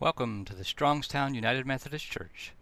Welcome 0.00 0.44
to 0.44 0.54
the 0.54 0.62
Strongstown 0.62 1.34
United 1.34 1.66
Methodist 1.66 2.08
Church. 2.08 2.52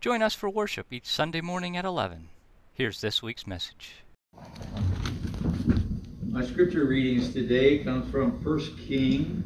Join 0.00 0.22
us 0.22 0.32
for 0.32 0.48
worship 0.48 0.86
each 0.90 1.04
Sunday 1.04 1.42
morning 1.42 1.76
at 1.76 1.84
11. 1.84 2.30
Here's 2.72 3.02
this 3.02 3.22
week's 3.22 3.46
message. 3.46 3.96
My 6.26 6.42
scripture 6.42 6.86
readings 6.86 7.34
today 7.34 7.84
come 7.84 8.10
from 8.10 8.42
1 8.42 8.76
King 8.78 9.44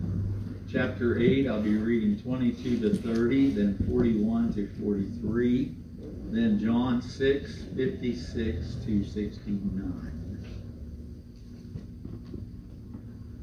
chapter 0.70 1.18
8. 1.18 1.48
I'll 1.48 1.60
be 1.60 1.74
reading 1.74 2.16
22 2.22 2.78
to 2.78 2.96
30, 2.96 3.50
then 3.50 3.76
41 3.90 4.54
to 4.54 4.68
43, 4.80 5.74
then 6.30 6.60
John 6.60 7.02
6, 7.02 7.64
56 7.74 8.74
to 8.86 9.02
69. 9.02 10.46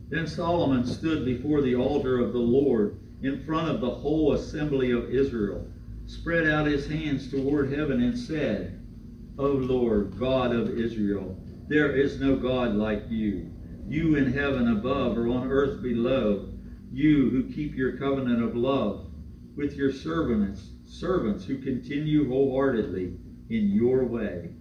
Then 0.08 0.26
Solomon 0.26 0.86
stood 0.86 1.26
before 1.26 1.60
the 1.60 1.76
altar 1.76 2.22
of 2.22 2.32
the 2.32 2.40
Lord 2.40 2.98
in 3.22 3.44
front 3.44 3.70
of 3.70 3.82
the 3.82 3.90
whole 3.90 4.34
assembly 4.34 4.92
of 4.92 5.10
Israel, 5.10 5.68
spread 6.06 6.48
out 6.48 6.66
his 6.66 6.88
hands 6.88 7.30
toward 7.30 7.72
heaven, 7.72 8.02
and 8.02 8.18
said, 8.18 8.80
O 9.38 9.48
Lord, 9.48 10.18
God 10.18 10.54
of 10.54 10.78
Israel, 10.78 11.38
there 11.68 11.96
is 11.96 12.20
no 12.20 12.36
God 12.36 12.76
like 12.76 13.04
you. 13.10 13.52
You 13.88 14.16
in 14.16 14.32
heaven 14.34 14.72
above 14.72 15.18
or 15.18 15.28
on 15.28 15.52
earth 15.52 15.82
below, 15.82 16.50
you 16.92 17.30
who 17.30 17.52
keep 17.52 17.76
your 17.76 17.98
covenant 17.98 18.44
of 18.44 18.56
love 18.56 19.12
with 19.56 19.76
your 19.76 19.92
servants, 19.92 20.72
servants 20.86 21.46
who 21.46 21.58
continue 21.58 22.28
wholeheartedly 22.28 23.18
in 23.50 23.70
your 23.70 24.06
way. 24.06 24.52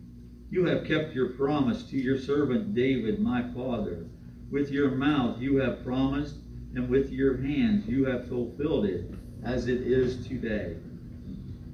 You 0.51 0.67
have 0.67 0.87
kept 0.87 1.15
your 1.15 1.31
promise 1.31 1.83
to 1.85 1.97
your 1.97 2.19
servant 2.19 2.75
David, 2.75 3.21
my 3.21 3.43
father. 3.55 4.07
With 4.51 4.71
your 4.71 4.91
mouth 4.91 5.41
you 5.41 5.57
have 5.57 5.85
promised 5.85 6.37
and 6.75 6.89
with 6.89 7.11
your 7.11 7.37
hands 7.37 7.87
you 7.87 8.05
have 8.05 8.29
fulfilled 8.29 8.85
it, 8.85 9.11
as 9.43 9.69
it 9.69 9.81
is 9.83 10.27
today. 10.27 10.77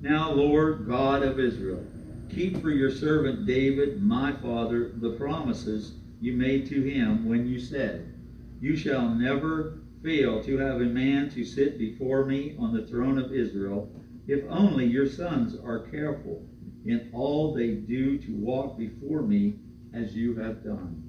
Now, 0.01 0.33
Lord 0.33 0.87
God 0.87 1.23
of 1.23 1.41
Israel, 1.41 1.85
keep 2.29 2.61
for 2.61 2.71
your 2.71 2.91
servant 2.91 3.47
David, 3.47 4.03
my 4.03 4.33
father, 4.33 4.93
the 4.97 5.13
promises 5.13 5.95
you 6.21 6.35
made 6.35 6.67
to 6.67 6.83
him 6.83 7.25
when 7.27 7.47
you 7.47 7.59
said, 7.59 8.13
You 8.61 8.77
shall 8.77 9.09
never 9.09 9.79
fail 10.03 10.43
to 10.45 10.59
have 10.59 10.81
a 10.81 10.85
man 10.85 11.31
to 11.31 11.45
sit 11.45 11.79
before 11.79 12.25
me 12.27 12.55
on 12.59 12.75
the 12.75 12.87
throne 12.87 13.19
of 13.19 13.33
Israel, 13.33 13.91
if 14.27 14.45
only 14.49 14.87
your 14.87 15.09
sons 15.09 15.57
are 15.65 15.89
careful 15.91 16.47
in 16.85 17.09
all 17.13 17.55
they 17.55 17.71
do 17.71 18.19
to 18.19 18.33
walk 18.33 18.77
before 18.77 19.23
me 19.23 19.55
as 19.95 20.15
you 20.15 20.37
have 20.37 20.63
done. 20.63 21.03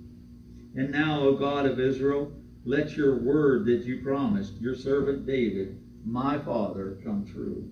And 0.75 0.91
now, 0.91 1.21
O 1.21 1.33
God 1.33 1.65
of 1.65 1.79
Israel, 1.79 2.31
let 2.65 2.97
your 2.97 3.15
word 3.19 3.65
that 3.67 3.85
you 3.85 4.01
promised 4.01 4.59
your 4.59 4.75
servant 4.75 5.27
David, 5.27 5.79
my 6.03 6.39
father, 6.39 6.97
come 7.03 7.23
true. 7.23 7.69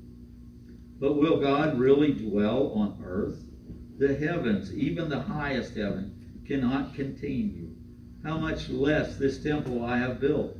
But 0.99 1.17
will 1.17 1.39
God 1.39 1.79
really 1.79 2.13
dwell 2.13 2.71
on 2.73 3.01
earth? 3.03 3.43
The 3.97 4.15
heavens, 4.15 4.71
even 4.73 5.09
the 5.09 5.21
highest 5.21 5.75
heaven, 5.75 6.13
cannot 6.45 6.93
contain 6.93 7.55
you. 7.55 7.75
How 8.23 8.37
much 8.37 8.69
less 8.69 9.17
this 9.17 9.41
temple 9.41 9.83
I 9.83 9.97
have 9.97 10.19
built? 10.19 10.55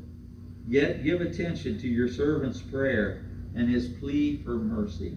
Yet 0.68 1.03
give 1.03 1.22
attention 1.22 1.78
to 1.80 1.88
your 1.88 2.08
servant's 2.08 2.62
prayer 2.62 3.25
and 3.56 3.70
his 3.70 3.88
plea 3.88 4.42
for 4.44 4.58
mercy. 4.58 5.16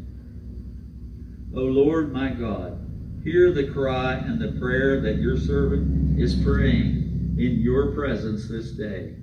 O 1.54 1.62
Lord 1.62 2.12
my 2.12 2.28
God, 2.28 2.78
hear 3.24 3.50
the 3.50 3.68
cry 3.68 4.14
and 4.14 4.38
the 4.38 4.58
prayer 4.60 5.00
that 5.00 5.16
your 5.16 5.38
servant 5.38 6.20
is 6.20 6.34
praying 6.34 7.05
in 7.38 7.60
your 7.60 7.92
presence 7.94 8.48
this 8.48 8.70
day. 8.70 9.14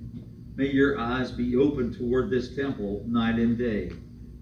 May 0.54 0.70
your 0.70 1.00
eyes 1.00 1.32
be 1.32 1.56
open 1.56 1.92
toward 1.92 2.30
this 2.30 2.54
temple 2.54 3.02
night 3.08 3.40
and 3.40 3.58
day, 3.58 3.90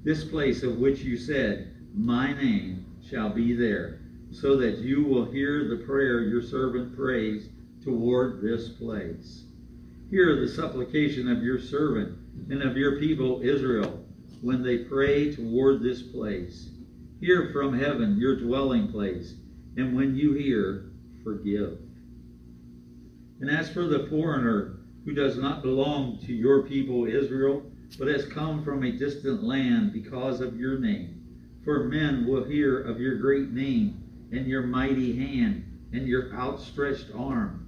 this 0.05 0.25
place 0.25 0.63
of 0.63 0.77
which 0.77 1.01
you 1.01 1.17
said, 1.17 1.75
My 1.95 2.35
name 2.35 2.85
shall 3.09 3.31
be 3.31 3.55
there, 3.55 4.01
so 4.31 4.59
that 4.59 4.79
you 4.79 5.05
will 5.05 5.25
hear 5.25 5.69
the 5.69 5.85
prayer 5.87 6.21
your 6.21 6.43
servant 6.43 6.95
prays 6.95 7.49
toward 7.83 8.43
this 8.43 8.69
place. 8.69 9.45
Hear 10.11 10.39
the 10.39 10.49
supplication 10.49 11.31
of 11.31 11.43
your 11.43 11.59
servant 11.59 12.19
and 12.51 12.63
of 12.63 12.77
your 12.77 13.01
people 13.01 13.41
Israel 13.43 14.05
when 14.43 14.63
they 14.63 14.79
pray 14.79 15.35
toward 15.35 15.83
this 15.83 16.03
place. 16.03 16.69
Hear 17.21 17.51
from 17.55 17.79
heaven 17.79 18.19
your 18.19 18.39
dwelling 18.39 18.89
place, 18.89 19.35
and 19.79 19.97
when 19.97 20.15
you 20.15 20.35
hear, 20.35 20.91
forgive. 21.25 21.79
And 23.43 23.51
as 23.51 23.69
for 23.73 23.89
the 23.89 24.07
foreigner 24.07 24.77
who 25.05 25.15
does 25.15 25.37
not 25.37 25.65
belong 25.65 26.21
to 26.27 26.33
your 26.33 26.63
people 26.63 27.07
Israel, 27.07 27.65
but 27.99 28.07
has 28.07 28.25
come 28.25 28.63
from 28.63 28.85
a 28.85 28.93
distant 28.93 29.43
land 29.43 29.93
because 29.93 30.41
of 30.41 30.57
your 30.57 30.79
name, 30.79 31.25
for 31.65 31.89
men 31.89 32.25
will 32.25 32.45
hear 32.45 32.81
of 32.81 33.01
your 33.01 33.17
great 33.17 33.51
name 33.51 34.29
and 34.31 34.47
your 34.47 34.63
mighty 34.63 35.17
hand 35.17 35.65
and 35.93 36.07
your 36.07 36.33
outstretched 36.33 37.09
arm. 37.17 37.67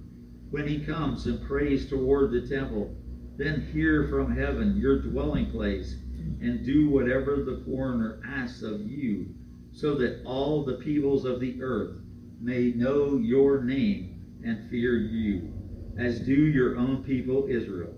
When 0.49 0.65
he 0.65 0.79
comes 0.79 1.25
and 1.25 1.45
prays 1.45 1.89
toward 1.89 2.31
the 2.31 2.47
temple, 2.47 2.95
then 3.35 3.67
hear 3.73 4.07
from 4.07 4.33
heaven 4.33 4.77
your 4.77 5.01
dwelling 5.01 5.51
place 5.51 5.97
and 6.39 6.65
do 6.65 6.89
whatever 6.89 7.43
the 7.43 7.61
foreigner 7.65 8.21
asks 8.25 8.61
of 8.61 8.89
you, 8.89 9.35
so 9.73 9.95
that 9.95 10.23
all 10.23 10.63
the 10.63 10.75
peoples 10.75 11.25
of 11.25 11.41
the 11.41 11.61
earth 11.61 11.97
may 12.39 12.71
know 12.71 13.17
your 13.17 13.61
name 13.61 14.21
and 14.41 14.69
fear 14.69 14.95
you 14.95 15.51
as 15.97 16.19
do 16.19 16.33
your 16.33 16.77
own 16.77 17.03
people 17.03 17.47
Israel, 17.47 17.93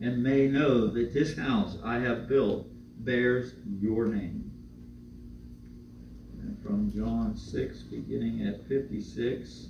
and 0.00 0.22
may 0.22 0.48
know 0.48 0.86
that 0.88 1.12
this 1.12 1.36
house 1.36 1.76
I 1.84 1.98
have 1.98 2.28
built 2.28 2.66
bears 3.04 3.54
your 3.80 4.06
name. 4.06 4.50
And 6.40 6.62
from 6.62 6.92
John 6.92 7.36
6, 7.36 7.82
beginning 7.82 8.46
at 8.46 8.66
56, 8.68 9.68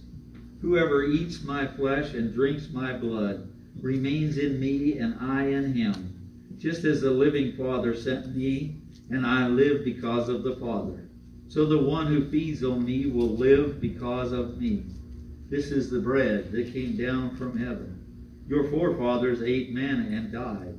Whoever 0.60 1.04
eats 1.04 1.44
my 1.44 1.66
flesh 1.66 2.14
and 2.14 2.34
drinks 2.34 2.68
my 2.70 2.92
blood 2.92 3.48
remains 3.80 4.38
in 4.38 4.58
me, 4.58 4.98
and 4.98 5.14
I 5.20 5.44
in 5.44 5.72
him, 5.72 6.56
just 6.58 6.84
as 6.84 7.00
the 7.00 7.12
living 7.12 7.56
Father 7.56 7.94
sent 7.94 8.34
me, 8.34 8.78
and 9.08 9.24
I 9.24 9.46
live 9.46 9.84
because 9.84 10.28
of 10.28 10.42
the 10.42 10.56
Father. 10.56 11.08
So 11.46 11.64
the 11.64 11.78
one 11.78 12.08
who 12.08 12.28
feeds 12.28 12.64
on 12.64 12.84
me 12.84 13.06
will 13.06 13.36
live 13.36 13.80
because 13.80 14.32
of 14.32 14.60
me. 14.60 14.84
This 15.50 15.70
is 15.70 15.88
the 15.88 16.00
bread 16.00 16.52
that 16.52 16.74
came 16.74 16.94
down 16.96 17.34
from 17.36 17.56
heaven. 17.56 17.98
Your 18.46 18.64
forefathers 18.64 19.40
ate 19.40 19.72
manna 19.72 20.06
and 20.14 20.30
died, 20.30 20.74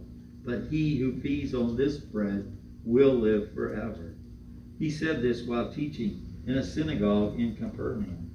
but 0.45 0.67
he 0.69 0.97
who 0.97 1.19
feeds 1.21 1.55
on 1.55 1.75
this 1.75 1.97
bread 1.97 2.55
will 2.85 3.15
live 3.15 3.51
forever. 3.53 4.13
He 4.77 4.91
said 4.91 5.23
this 5.23 5.43
while 5.43 5.73
teaching 5.73 6.21
in 6.45 6.55
a 6.57 6.63
synagogue 6.63 7.39
in 7.39 7.55
Capernaum. 7.55 8.29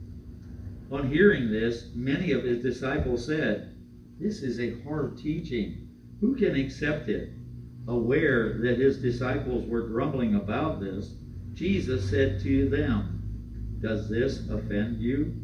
On 0.90 1.08
hearing 1.08 1.52
this, 1.52 1.90
many 1.94 2.32
of 2.32 2.42
his 2.42 2.62
disciples 2.62 3.26
said, 3.26 3.76
This 4.18 4.42
is 4.42 4.58
a 4.58 4.80
hard 4.82 5.16
teaching. 5.16 5.88
Who 6.20 6.34
can 6.34 6.56
accept 6.56 7.08
it? 7.08 7.30
Aware 7.86 8.58
that 8.58 8.78
his 8.78 9.00
disciples 9.00 9.68
were 9.68 9.88
grumbling 9.88 10.34
about 10.34 10.80
this, 10.80 11.14
Jesus 11.52 12.10
said 12.10 12.40
to 12.40 12.68
them, 12.68 13.78
Does 13.80 14.08
this 14.08 14.48
offend 14.48 15.00
you? 15.00 15.43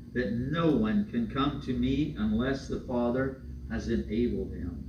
that 0.13 0.33
no 0.33 0.71
one 0.71 1.05
can 1.09 1.27
come 1.27 1.61
to 1.61 1.73
me 1.73 2.15
unless 2.17 2.67
the 2.67 2.81
Father 2.81 3.41
has 3.69 3.87
enabled 3.87 4.51
him. 4.51 4.83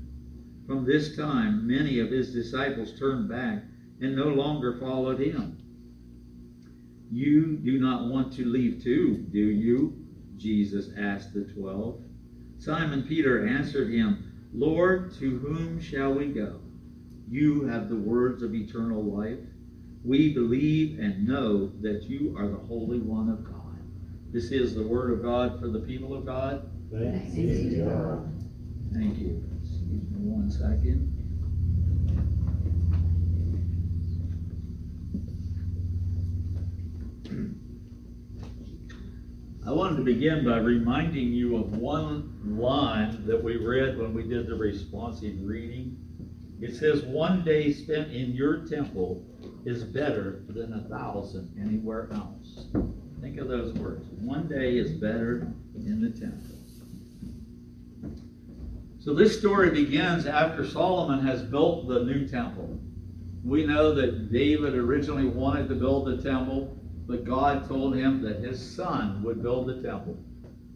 From 0.66 0.84
this 0.84 1.16
time, 1.16 1.66
many 1.66 1.98
of 1.98 2.10
his 2.10 2.32
disciples 2.32 2.98
turned 2.98 3.28
back 3.28 3.62
and 4.00 4.16
no 4.16 4.28
longer 4.28 4.78
followed 4.78 5.20
him. 5.20 5.58
You 7.10 7.58
do 7.58 7.78
not 7.78 8.08
want 8.08 8.32
to 8.34 8.44
leave 8.44 8.82
too, 8.82 9.26
do 9.30 9.38
you? 9.38 10.06
Jesus 10.36 10.88
asked 10.96 11.34
the 11.34 11.44
twelve. 11.44 12.00
Simon 12.58 13.02
Peter 13.02 13.46
answered 13.46 13.92
him, 13.92 14.48
Lord, 14.52 15.12
to 15.14 15.38
whom 15.38 15.80
shall 15.80 16.14
we 16.14 16.26
go? 16.26 16.60
You 17.28 17.64
have 17.64 17.88
the 17.88 17.96
words 17.96 18.42
of 18.42 18.54
eternal 18.54 19.02
life. 19.02 19.38
We 20.04 20.32
believe 20.32 20.98
and 20.98 21.26
know 21.26 21.72
that 21.80 22.04
you 22.04 22.34
are 22.36 22.48
the 22.48 22.56
Holy 22.56 22.98
One 22.98 23.28
of 23.28 23.44
God. 23.44 23.51
This 24.32 24.50
is 24.50 24.75
the 24.75 24.82
word 24.82 25.12
of 25.12 25.23
God 25.23 25.61
for 25.61 25.69
the 25.69 25.81
people 25.81 26.14
of 26.14 26.25
God. 26.25 26.70
Thanks 26.90 27.34
be 27.34 27.76
to 27.76 27.84
God. 27.84 28.50
Thank 28.94 29.19
you. 29.19 29.44
Excuse 29.61 30.11
me 30.11 30.20
one 30.20 30.50
second. 30.50 31.12
I 39.67 39.70
wanted 39.70 39.99
to 39.99 40.02
begin 40.02 40.46
by 40.46 40.56
reminding 40.56 41.29
you 41.29 41.58
of 41.58 41.76
one 41.76 42.40
line 42.58 43.26
that 43.26 43.44
we 43.44 43.58
read 43.58 43.99
when 43.99 44.14
we 44.14 44.23
did 44.23 44.46
the 44.46 44.55
responsive 44.55 45.34
reading. 45.43 45.99
It 46.62 46.75
says, 46.75 47.02
One 47.02 47.44
day 47.44 47.70
spent 47.70 48.11
in 48.11 48.32
your 48.32 48.64
temple 48.67 49.26
is 49.67 49.84
better 49.84 50.43
than 50.49 50.73
a 50.73 50.88
thousand 50.88 51.55
anywhere 51.61 52.08
else. 52.14 52.69
Think 53.22 53.38
of 53.38 53.46
those 53.46 53.72
words. 53.74 54.04
One 54.19 54.48
day 54.48 54.76
is 54.76 54.90
better 54.90 55.46
in 55.76 56.00
the 56.00 56.10
temple. 56.10 56.56
So 58.98 59.14
this 59.14 59.38
story 59.38 59.70
begins 59.70 60.26
after 60.26 60.66
Solomon 60.66 61.24
has 61.24 61.40
built 61.42 61.86
the 61.86 62.02
new 62.02 62.26
temple. 62.26 62.80
We 63.44 63.64
know 63.64 63.94
that 63.94 64.32
David 64.32 64.74
originally 64.74 65.28
wanted 65.28 65.69
to 65.69 65.76
build 65.76 66.06
the 66.06 66.20
temple, 66.20 66.76
but 67.06 67.24
God 67.24 67.69
told 67.69 67.94
him 67.94 68.22
that 68.22 68.40
his 68.40 68.60
son 68.74 69.22
would 69.22 69.40
build 69.40 69.69
the 69.69 69.80
temple. 69.80 70.16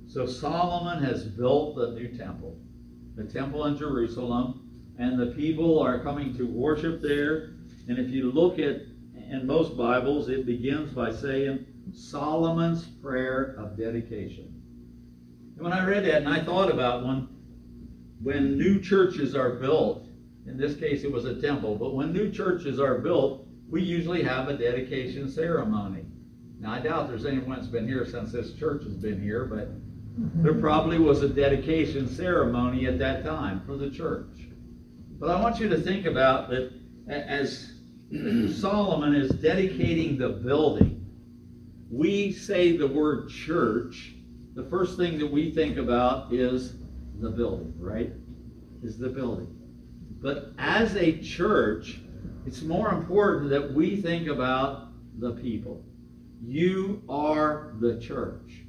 So 0.06 0.25
Solomon 0.25 1.02
has 1.02 1.25
built 1.25 1.75
the 1.75 1.93
new 1.93 2.16
temple, 2.16 2.56
the 3.16 3.25
temple 3.25 3.64
in 3.66 3.76
Jerusalem, 3.76 4.94
and 5.00 5.19
the 5.19 5.34
people 5.34 5.81
are 5.81 5.98
coming 5.98 6.37
to 6.37 6.46
worship 6.46 7.02
there. 7.02 7.54
And 7.88 7.98
if 7.98 8.08
you 8.08 8.31
look 8.31 8.60
at 8.60 8.82
in 9.31 9.46
most 9.46 9.76
Bibles, 9.76 10.28
it 10.28 10.46
begins 10.46 10.93
by 10.93 11.12
saying 11.12 11.66
Solomon's 11.92 12.84
prayer 12.84 13.54
of 13.58 13.76
dedication. 13.76 14.62
And 15.56 15.64
when 15.64 15.72
I 15.72 15.86
read 15.86 16.04
that, 16.04 16.22
and 16.22 16.28
I 16.28 16.42
thought 16.42 16.70
about 16.70 17.04
when 17.04 17.28
when 18.22 18.56
new 18.56 18.80
churches 18.80 19.34
are 19.34 19.50
built, 19.50 20.06
in 20.46 20.56
this 20.56 20.76
case 20.76 21.04
it 21.04 21.12
was 21.12 21.26
a 21.26 21.40
temple, 21.40 21.76
but 21.76 21.94
when 21.94 22.12
new 22.12 22.30
churches 22.30 22.80
are 22.80 22.98
built, 22.98 23.46
we 23.68 23.82
usually 23.82 24.22
have 24.22 24.48
a 24.48 24.56
dedication 24.56 25.30
ceremony. 25.30 26.04
Now, 26.58 26.72
I 26.72 26.80
doubt 26.80 27.08
there's 27.08 27.26
anyone 27.26 27.56
that's 27.56 27.66
been 27.66 27.86
here 27.86 28.06
since 28.06 28.32
this 28.32 28.54
church 28.54 28.84
has 28.84 28.94
been 28.94 29.20
here, 29.20 29.44
but 29.44 29.68
mm-hmm. 30.18 30.42
there 30.42 30.54
probably 30.54 30.98
was 30.98 31.22
a 31.22 31.28
dedication 31.28 32.08
ceremony 32.08 32.86
at 32.86 32.98
that 32.98 33.24
time 33.24 33.62
for 33.66 33.76
the 33.76 33.90
church. 33.90 34.48
But 35.18 35.30
I 35.30 35.40
want 35.40 35.60
you 35.60 35.68
to 35.68 35.80
think 35.80 36.06
about 36.06 36.48
that 36.48 36.72
as 37.08 37.72
Solomon 38.58 39.14
is 39.14 39.30
dedicating 39.30 40.16
the 40.16 40.28
building, 40.28 40.95
we 41.90 42.32
say 42.32 42.76
the 42.76 42.86
word 42.86 43.28
church, 43.28 44.14
the 44.54 44.64
first 44.64 44.96
thing 44.96 45.18
that 45.18 45.30
we 45.30 45.50
think 45.50 45.76
about 45.76 46.32
is 46.32 46.74
the 47.20 47.30
building, 47.30 47.74
right? 47.78 48.12
Is 48.82 48.98
the 48.98 49.08
building. 49.08 49.48
But 50.20 50.52
as 50.58 50.96
a 50.96 51.18
church, 51.18 52.00
it's 52.46 52.62
more 52.62 52.92
important 52.92 53.50
that 53.50 53.72
we 53.72 54.00
think 54.00 54.28
about 54.28 54.88
the 55.18 55.32
people. 55.32 55.84
You 56.42 57.02
are 57.08 57.74
the 57.80 58.00
church. 58.00 58.62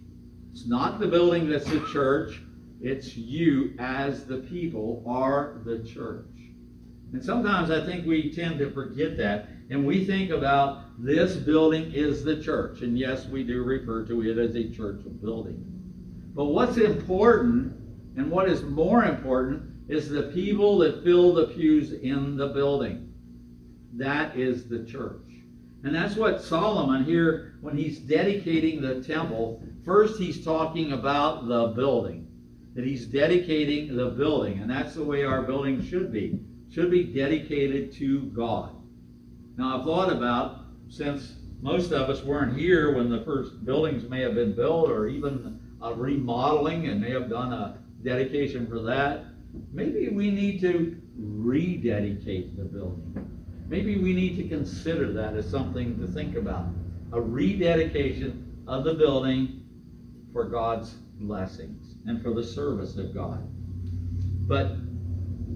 It's 0.51 0.65
not 0.65 0.99
the 0.99 1.07
building 1.07 1.49
that's 1.49 1.69
the 1.69 1.85
church, 1.91 2.41
it's 2.81 3.15
you 3.15 3.73
as 3.79 4.25
the 4.25 4.37
people 4.37 5.03
are 5.07 5.61
the 5.65 5.79
church. 5.79 6.25
And 7.13 7.23
sometimes 7.23 7.71
I 7.71 7.85
think 7.85 8.05
we 8.05 8.33
tend 8.33 8.59
to 8.59 8.71
forget 8.71 9.17
that. 9.17 9.49
And 9.69 9.85
we 9.85 10.05
think 10.05 10.31
about 10.31 10.83
this 10.97 11.35
building 11.35 11.91
is 11.93 12.23
the 12.23 12.41
church. 12.41 12.81
And 12.81 12.97
yes, 12.97 13.25
we 13.25 13.43
do 13.43 13.63
refer 13.63 14.05
to 14.05 14.21
it 14.23 14.37
as 14.37 14.55
a 14.55 14.69
church 14.69 15.01
building. 15.21 15.63
But 16.33 16.45
what's 16.45 16.77
important 16.77 17.73
and 18.15 18.31
what 18.31 18.49
is 18.49 18.63
more 18.63 19.03
important 19.03 19.63
is 19.89 20.09
the 20.09 20.31
people 20.33 20.77
that 20.79 21.03
fill 21.03 21.33
the 21.33 21.47
pews 21.47 21.93
in 21.93 22.37
the 22.37 22.47
building. 22.47 23.13
That 23.93 24.37
is 24.37 24.67
the 24.67 24.85
church. 24.85 25.21
And 25.83 25.95
that's 25.95 26.15
what 26.15 26.41
Solomon 26.41 27.03
here, 27.03 27.57
when 27.61 27.77
he's 27.77 27.99
dedicating 27.99 28.81
the 28.81 29.01
temple, 29.01 29.63
first 29.85 30.19
he's 30.19 30.43
talking 30.43 30.93
about 30.93 31.47
the 31.47 31.67
building. 31.67 32.27
That 32.73 32.85
he's 32.85 33.05
dedicating 33.05 33.95
the 33.95 34.09
building. 34.09 34.59
And 34.59 34.69
that's 34.69 34.95
the 34.95 35.03
way 35.03 35.23
our 35.23 35.41
building 35.41 35.83
should 35.83 36.11
be. 36.11 36.39
Should 36.69 36.91
be 36.91 37.03
dedicated 37.05 37.93
to 37.93 38.23
God. 38.35 38.76
Now 39.57 39.79
I've 39.79 39.85
thought 39.85 40.11
about, 40.11 40.59
since 40.87 41.33
most 41.61 41.91
of 41.91 42.09
us 42.09 42.23
weren't 42.23 42.55
here 42.55 42.95
when 42.95 43.09
the 43.09 43.21
first 43.21 43.65
buildings 43.65 44.07
may 44.07 44.21
have 44.21 44.35
been 44.35 44.53
built 44.53 44.89
or 44.89 45.07
even 45.07 45.59
a 45.81 45.93
remodeling 45.93 46.87
and 46.87 47.01
may 47.01 47.11
have 47.11 47.29
done 47.29 47.51
a 47.51 47.79
dedication 48.03 48.67
for 48.67 48.79
that. 48.83 49.25
Maybe 49.73 50.09
we 50.09 50.29
need 50.29 50.61
to 50.61 50.95
rededicate 51.17 52.55
the 52.55 52.63
building. 52.63 53.29
Maybe 53.67 53.97
we 53.97 54.13
need 54.13 54.37
to 54.37 54.47
consider 54.47 55.11
that 55.13 55.35
as 55.35 55.49
something 55.49 55.99
to 55.99 56.07
think 56.07 56.35
about. 56.35 56.67
A 57.11 57.19
rededication 57.19 58.63
of 58.67 58.83
the 58.83 58.93
building 58.93 59.65
for 60.31 60.45
God's 60.45 60.93
blessings 61.19 61.95
and 62.05 62.21
for 62.21 62.33
the 62.33 62.43
service 62.43 62.95
of 62.97 63.13
God. 63.13 63.43
But 64.47 64.75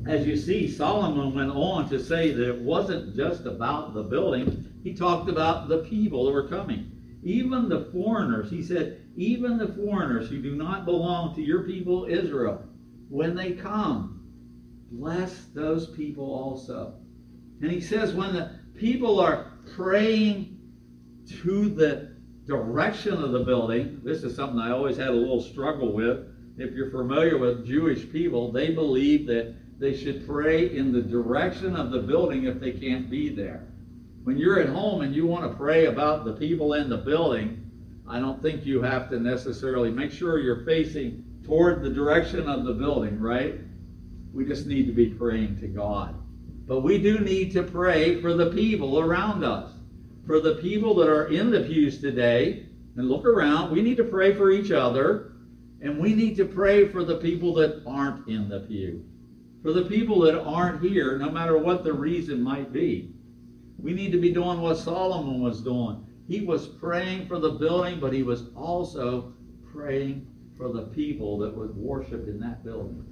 as 0.07 0.25
you 0.25 0.35
see, 0.35 0.69
Solomon 0.69 1.35
went 1.35 1.51
on 1.51 1.89
to 1.89 2.03
say 2.03 2.31
that 2.31 2.49
it 2.49 2.61
wasn't 2.61 3.15
just 3.15 3.45
about 3.45 3.93
the 3.93 4.03
building, 4.03 4.65
he 4.83 4.93
talked 4.93 5.29
about 5.29 5.69
the 5.69 5.79
people 5.79 6.25
that 6.25 6.31
were 6.31 6.47
coming. 6.47 6.91
Even 7.23 7.69
the 7.69 7.85
foreigners, 7.91 8.49
he 8.49 8.63
said, 8.63 9.05
even 9.15 9.57
the 9.57 9.73
foreigners 9.73 10.29
who 10.29 10.41
do 10.41 10.55
not 10.55 10.85
belong 10.85 11.35
to 11.35 11.41
your 11.41 11.63
people 11.63 12.05
Israel, 12.05 12.63
when 13.09 13.35
they 13.35 13.51
come, 13.51 14.25
bless 14.91 15.45
those 15.53 15.87
people 15.87 16.25
also. 16.25 16.95
And 17.61 17.69
he 17.69 17.81
says, 17.81 18.13
when 18.13 18.33
the 18.33 18.59
people 18.75 19.19
are 19.19 19.51
praying 19.75 20.57
to 21.43 21.69
the 21.69 22.15
direction 22.47 23.21
of 23.21 23.31
the 23.31 23.43
building, 23.43 24.01
this 24.03 24.23
is 24.23 24.35
something 24.35 24.59
I 24.59 24.71
always 24.71 24.97
had 24.97 25.09
a 25.09 25.13
little 25.13 25.41
struggle 25.41 25.93
with. 25.93 26.25
If 26.57 26.73
you're 26.73 26.89
familiar 26.89 27.37
with 27.37 27.65
Jewish 27.65 28.11
people, 28.11 28.51
they 28.51 28.71
believe 28.71 29.27
that 29.27 29.55
they 29.81 29.97
should 29.97 30.27
pray 30.27 30.77
in 30.77 30.91
the 30.91 31.01
direction 31.01 31.75
of 31.75 31.89
the 31.89 31.97
building 31.97 32.43
if 32.43 32.59
they 32.59 32.71
can't 32.71 33.09
be 33.09 33.29
there. 33.29 33.65
When 34.23 34.37
you're 34.37 34.59
at 34.59 34.69
home 34.69 35.01
and 35.01 35.15
you 35.15 35.25
want 35.25 35.51
to 35.51 35.57
pray 35.57 35.87
about 35.87 36.23
the 36.23 36.33
people 36.33 36.75
in 36.75 36.87
the 36.87 36.97
building, 36.97 37.71
I 38.07 38.19
don't 38.19 38.39
think 38.43 38.63
you 38.63 38.83
have 38.83 39.09
to 39.09 39.19
necessarily 39.19 39.89
make 39.89 40.11
sure 40.11 40.37
you're 40.37 40.63
facing 40.65 41.25
toward 41.43 41.81
the 41.81 41.89
direction 41.89 42.47
of 42.47 42.63
the 42.63 42.73
building, 42.73 43.19
right? 43.19 43.55
We 44.31 44.45
just 44.45 44.67
need 44.67 44.85
to 44.85 44.93
be 44.93 45.07
praying 45.07 45.59
to 45.61 45.67
God. 45.67 46.13
But 46.67 46.81
we 46.81 46.99
do 46.99 47.17
need 47.17 47.51
to 47.53 47.63
pray 47.63 48.21
for 48.21 48.35
the 48.35 48.51
people 48.51 48.99
around 48.99 49.43
us. 49.43 49.71
For 50.27 50.39
the 50.39 50.55
people 50.55 50.93
that 50.97 51.09
are 51.09 51.29
in 51.29 51.49
the 51.49 51.61
pews 51.61 51.99
today, 51.99 52.67
and 52.97 53.09
look 53.09 53.25
around, 53.25 53.71
we 53.71 53.81
need 53.81 53.97
to 53.97 54.03
pray 54.03 54.35
for 54.35 54.51
each 54.51 54.69
other, 54.69 55.31
and 55.81 55.97
we 55.97 56.13
need 56.13 56.37
to 56.37 56.45
pray 56.45 56.87
for 56.87 57.03
the 57.03 57.17
people 57.17 57.55
that 57.55 57.81
aren't 57.87 58.27
in 58.27 58.47
the 58.47 58.59
pew. 58.59 59.03
For 59.61 59.73
the 59.73 59.85
people 59.85 60.19
that 60.21 60.39
aren't 60.39 60.81
here, 60.81 61.17
no 61.17 61.29
matter 61.29 61.57
what 61.57 61.83
the 61.83 61.93
reason 61.93 62.41
might 62.41 62.73
be. 62.73 63.13
We 63.77 63.93
need 63.93 64.11
to 64.11 64.19
be 64.19 64.31
doing 64.31 64.61
what 64.61 64.77
Solomon 64.77 65.41
was 65.41 65.61
doing 65.61 66.05
he 66.31 66.39
was 66.39 66.65
praying 66.65 67.27
for 67.27 67.39
the 67.39 67.49
building, 67.49 67.99
but 67.99 68.13
he 68.13 68.23
was 68.23 68.45
also 68.55 69.33
praying 69.73 70.27
for 70.57 70.71
the 70.71 70.83
people 70.83 71.37
that 71.39 71.55
would 71.55 71.75
worship 71.75 72.27
in 72.27 72.39
that 72.39 72.63
building. 72.63 73.05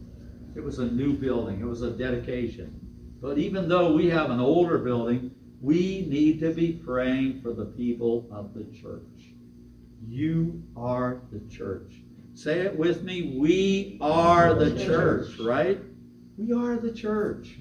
It 0.55 0.63
was 0.63 0.79
a 0.79 0.85
new 0.85 1.13
building, 1.13 1.59
it 1.59 1.65
was 1.65 1.81
a 1.81 1.91
dedication. 1.91 2.79
But 3.21 3.37
even 3.37 3.67
though 3.67 3.93
we 3.93 4.09
have 4.09 4.31
an 4.31 4.39
older 4.39 4.77
building, 4.77 5.31
we 5.59 6.05
need 6.07 6.39
to 6.39 6.53
be 6.53 6.71
praying 6.71 7.41
for 7.41 7.51
the 7.51 7.65
people 7.65 8.29
of 8.31 8.53
the 8.53 8.63
church. 8.79 9.33
You 10.07 10.63
are 10.77 11.21
the 11.29 11.41
church. 11.53 11.95
Say 12.33 12.61
it 12.61 12.77
with 12.77 13.03
me. 13.03 13.35
We 13.37 13.97
are 13.99 14.53
the 14.53 14.79
church, 14.85 15.37
right? 15.39 15.81
We 16.39 16.53
are 16.53 16.77
the 16.77 16.93
church. 16.93 17.57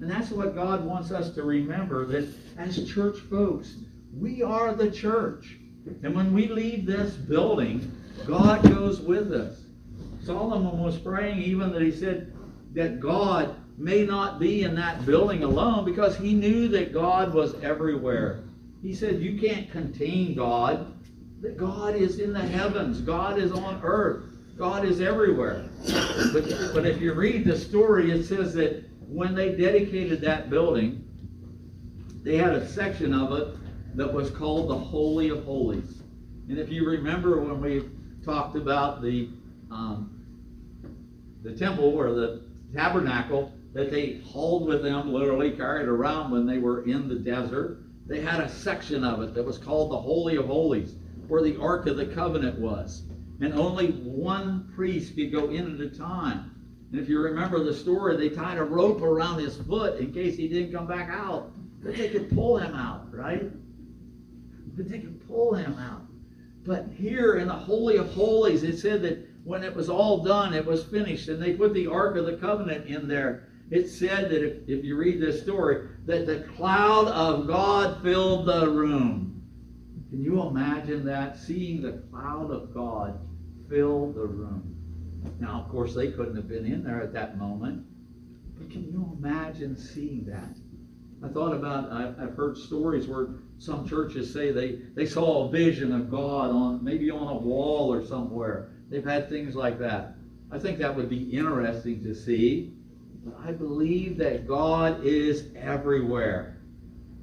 And 0.00 0.10
that's 0.10 0.30
what 0.30 0.56
God 0.56 0.84
wants 0.84 1.12
us 1.12 1.32
to 1.36 1.44
remember 1.44 2.04
that 2.06 2.28
as 2.58 2.90
church 2.90 3.18
folks, 3.30 3.76
we 4.12 4.42
are 4.42 4.74
the 4.74 4.90
church. 4.90 5.56
And 6.02 6.12
when 6.14 6.34
we 6.34 6.48
leave 6.48 6.86
this 6.86 7.14
building, 7.14 7.92
God 8.26 8.64
goes 8.64 9.00
with 9.00 9.32
us. 9.32 9.60
Solomon 10.24 10.82
was 10.82 10.98
praying 10.98 11.40
even 11.40 11.72
that 11.72 11.82
he 11.82 11.92
said 11.92 12.34
that 12.72 12.98
God 12.98 13.54
may 13.78 14.04
not 14.04 14.40
be 14.40 14.64
in 14.64 14.74
that 14.74 15.06
building 15.06 15.44
alone 15.44 15.84
because 15.84 16.16
he 16.16 16.34
knew 16.34 16.66
that 16.68 16.92
God 16.92 17.32
was 17.32 17.54
everywhere. 17.62 18.40
He 18.82 18.92
said, 18.92 19.20
You 19.20 19.38
can't 19.38 19.70
contain 19.70 20.34
God. 20.34 20.92
That 21.42 21.56
God 21.56 21.94
is 21.94 22.18
in 22.18 22.32
the 22.32 22.40
heavens, 22.40 23.00
God 23.00 23.38
is 23.38 23.52
on 23.52 23.80
earth, 23.84 24.24
God 24.56 24.84
is 24.86 25.00
everywhere. 25.00 25.68
But, 26.32 26.72
but 26.72 26.86
if 26.86 27.00
you 27.00 27.12
read 27.12 27.44
the 27.44 27.58
story, 27.58 28.10
it 28.10 28.24
says 28.24 28.54
that 28.54 28.84
when 29.06 29.34
they 29.34 29.54
dedicated 29.54 30.20
that 30.22 30.48
building, 30.48 31.04
they 32.22 32.36
had 32.36 32.54
a 32.54 32.66
section 32.66 33.12
of 33.12 33.32
it 33.32 33.96
that 33.96 34.12
was 34.12 34.30
called 34.30 34.70
the 34.70 34.78
Holy 34.78 35.28
of 35.28 35.44
Holies. 35.44 36.02
And 36.48 36.58
if 36.58 36.70
you 36.70 36.86
remember 36.88 37.40
when 37.40 37.60
we 37.60 37.84
talked 38.24 38.56
about 38.56 39.02
the 39.02 39.30
um, 39.70 40.12
the 41.42 41.52
temple 41.52 41.96
or 41.96 42.12
the 42.12 42.42
tabernacle 42.74 43.52
that 43.72 43.90
they 43.90 44.20
hauled 44.24 44.66
with 44.66 44.82
them, 44.82 45.12
literally 45.12 45.50
carried 45.50 45.86
around 45.86 46.30
when 46.30 46.46
they 46.46 46.58
were 46.58 46.84
in 46.84 47.08
the 47.08 47.14
desert, 47.14 47.78
they 48.06 48.20
had 48.20 48.40
a 48.40 48.48
section 48.48 49.04
of 49.04 49.22
it 49.22 49.34
that 49.34 49.44
was 49.44 49.58
called 49.58 49.90
the 49.92 49.98
Holy 49.98 50.36
of 50.36 50.46
Holies, 50.46 50.94
where 51.28 51.42
the 51.42 51.60
Ark 51.60 51.86
of 51.86 51.96
the 51.96 52.06
Covenant 52.06 52.58
was. 52.58 53.02
And 53.40 53.52
only 53.54 53.92
one 54.16 54.72
priest 54.74 55.14
could 55.14 55.30
go 55.30 55.50
in 55.50 55.74
at 55.74 55.80
a 55.80 55.90
time. 55.90 56.50
And 56.90 56.98
if 56.98 57.06
you 57.06 57.20
remember 57.20 57.62
the 57.62 57.74
story, 57.74 58.16
they 58.16 58.30
tied 58.30 58.56
a 58.56 58.64
rope 58.64 59.02
around 59.02 59.40
his 59.40 59.58
foot 59.58 60.00
in 60.00 60.10
case 60.10 60.36
he 60.36 60.48
didn't 60.48 60.72
come 60.72 60.86
back 60.86 61.10
out. 61.10 61.52
But 61.82 61.96
they 61.96 62.08
could 62.08 62.30
pull 62.30 62.56
him 62.56 62.74
out, 62.74 63.14
right? 63.14 63.50
But 64.74 64.88
they 64.88 65.00
could 65.00 65.26
pull 65.28 65.54
him 65.54 65.78
out. 65.78 66.02
But 66.64 66.86
here 66.96 67.36
in 67.36 67.48
the 67.48 67.54
Holy 67.54 67.98
of 67.98 68.10
Holies, 68.14 68.62
it 68.62 68.78
said 68.78 69.02
that 69.02 69.28
when 69.44 69.62
it 69.62 69.76
was 69.76 69.90
all 69.90 70.24
done, 70.24 70.54
it 70.54 70.64
was 70.64 70.84
finished. 70.84 71.28
And 71.28 71.40
they 71.40 71.52
put 71.52 71.74
the 71.74 71.86
Ark 71.86 72.16
of 72.16 72.24
the 72.24 72.38
Covenant 72.38 72.86
in 72.86 73.06
there. 73.06 73.48
It 73.70 73.88
said 73.88 74.30
that 74.30 74.42
if, 74.42 74.66
if 74.66 74.82
you 74.82 74.96
read 74.96 75.20
this 75.20 75.42
story, 75.42 75.88
that 76.06 76.24
the 76.24 76.48
cloud 76.56 77.08
of 77.08 77.46
God 77.46 78.02
filled 78.02 78.46
the 78.46 78.70
room. 78.70 79.42
Can 80.08 80.24
you 80.24 80.40
imagine 80.42 81.04
that? 81.04 81.36
Seeing 81.38 81.82
the 81.82 82.02
cloud 82.10 82.50
of 82.50 82.72
God 82.72 83.20
fill 83.68 84.12
the 84.12 84.26
room. 84.26 84.74
Now, 85.40 85.62
of 85.62 85.70
course, 85.70 85.94
they 85.94 86.10
couldn't 86.12 86.36
have 86.36 86.48
been 86.48 86.66
in 86.66 86.84
there 86.84 87.02
at 87.02 87.12
that 87.12 87.38
moment. 87.38 87.84
But 88.56 88.70
can 88.70 88.84
you 88.84 89.16
imagine 89.18 89.76
seeing 89.76 90.24
that? 90.26 90.56
I 91.24 91.28
thought 91.28 91.52
about, 91.52 91.90
I've 91.92 92.34
heard 92.34 92.56
stories 92.56 93.06
where 93.06 93.28
some 93.58 93.88
churches 93.88 94.32
say 94.32 94.52
they, 94.52 94.80
they 94.94 95.06
saw 95.06 95.46
a 95.46 95.50
vision 95.50 95.92
of 95.92 96.10
God 96.10 96.50
on 96.50 96.84
maybe 96.84 97.10
on 97.10 97.26
a 97.26 97.38
wall 97.38 97.92
or 97.92 98.04
somewhere. 98.04 98.70
They've 98.90 99.04
had 99.04 99.28
things 99.28 99.54
like 99.54 99.78
that. 99.78 100.14
I 100.50 100.58
think 100.58 100.78
that 100.78 100.94
would 100.94 101.08
be 101.08 101.24
interesting 101.36 102.04
to 102.04 102.14
see. 102.14 102.74
But 103.24 103.36
I 103.44 103.52
believe 103.52 104.18
that 104.18 104.46
God 104.46 105.04
is 105.04 105.48
everywhere. 105.56 106.58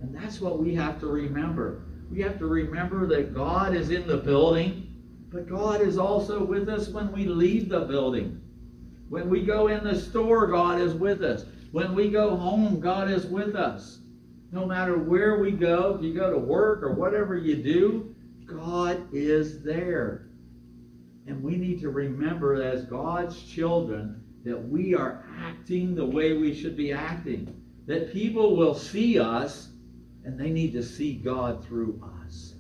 And 0.02 0.14
that's 0.14 0.42
what 0.42 0.60
we 0.60 0.76
have 0.76 1.00
to 1.00 1.08
remember. 1.08 1.86
We 2.12 2.22
have 2.22 2.38
to 2.40 2.46
remember 2.46 3.08
that 3.08 3.34
God 3.34 3.74
is 3.74 3.90
in 3.90 4.06
the 4.06 4.18
building, 4.18 4.83
but 5.34 5.50
God 5.50 5.82
is 5.82 5.98
also 5.98 6.44
with 6.44 6.70
us 6.70 6.90
when 6.90 7.12
we 7.12 7.26
leave 7.26 7.68
the 7.68 7.82
building. 7.82 8.40
When 9.10 9.30
we 9.30 9.44
go 9.44 9.68
in 9.68 9.84
the 9.84 10.00
store, 10.00 10.46
God 10.46 10.80
is 10.80 10.94
with 10.94 11.24
us. 11.24 11.46
When 11.72 11.96
we 11.96 12.10
go 12.10 12.36
home, 12.36 12.80
God 12.80 13.10
is 13.10 13.26
with 13.26 13.56
us. 13.56 13.98
No 14.52 14.68
matter 14.68 15.00
where 15.00 15.40
we 15.40 15.52
go, 15.52 15.96
if 15.96 16.04
you 16.04 16.14
go 16.14 16.32
to 16.32 16.38
work 16.38 16.84
or 16.84 16.94
whatever 16.94 17.36
you 17.36 17.56
do, 17.56 18.16
God 18.46 19.08
is 19.12 19.64
there. 19.64 20.28
And 21.26 21.42
we 21.42 21.56
need 21.56 21.82
to 21.82 21.90
remember 21.90 22.62
as 22.62 22.84
God's 22.84 23.42
children 23.42 24.24
that 24.46 24.58
we 24.58 24.94
are 24.94 25.26
acting 25.40 25.96
the 25.96 26.06
way 26.06 26.38
we 26.38 26.54
should 26.54 26.78
be 26.78 26.92
acting. 26.92 27.60
That 27.88 28.14
people 28.14 28.56
will 28.56 28.76
see 28.76 29.18
us 29.18 29.70
and 30.24 30.40
they 30.40 30.52
need 30.52 30.74
to 30.74 30.84
see 30.84 31.16
God 31.16 31.66
through 31.66 32.00
us. 32.24 32.53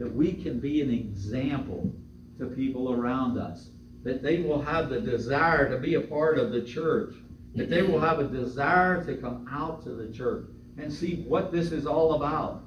That 0.00 0.12
we 0.12 0.32
can 0.32 0.58
be 0.58 0.80
an 0.80 0.90
example 0.90 1.94
to 2.38 2.46
people 2.46 2.92
around 2.92 3.38
us. 3.38 3.68
That 4.02 4.22
they 4.22 4.40
will 4.40 4.60
have 4.60 4.88
the 4.88 5.00
desire 5.00 5.70
to 5.70 5.78
be 5.78 5.94
a 5.94 6.00
part 6.00 6.38
of 6.38 6.50
the 6.50 6.62
church. 6.62 7.14
That 7.54 7.70
they 7.70 7.82
will 7.82 8.00
have 8.00 8.18
a 8.18 8.24
desire 8.24 9.04
to 9.04 9.16
come 9.16 9.46
out 9.48 9.84
to 9.84 9.90
the 9.90 10.12
church 10.12 10.46
and 10.78 10.92
see 10.92 11.22
what 11.28 11.52
this 11.52 11.70
is 11.70 11.86
all 11.86 12.14
about. 12.14 12.64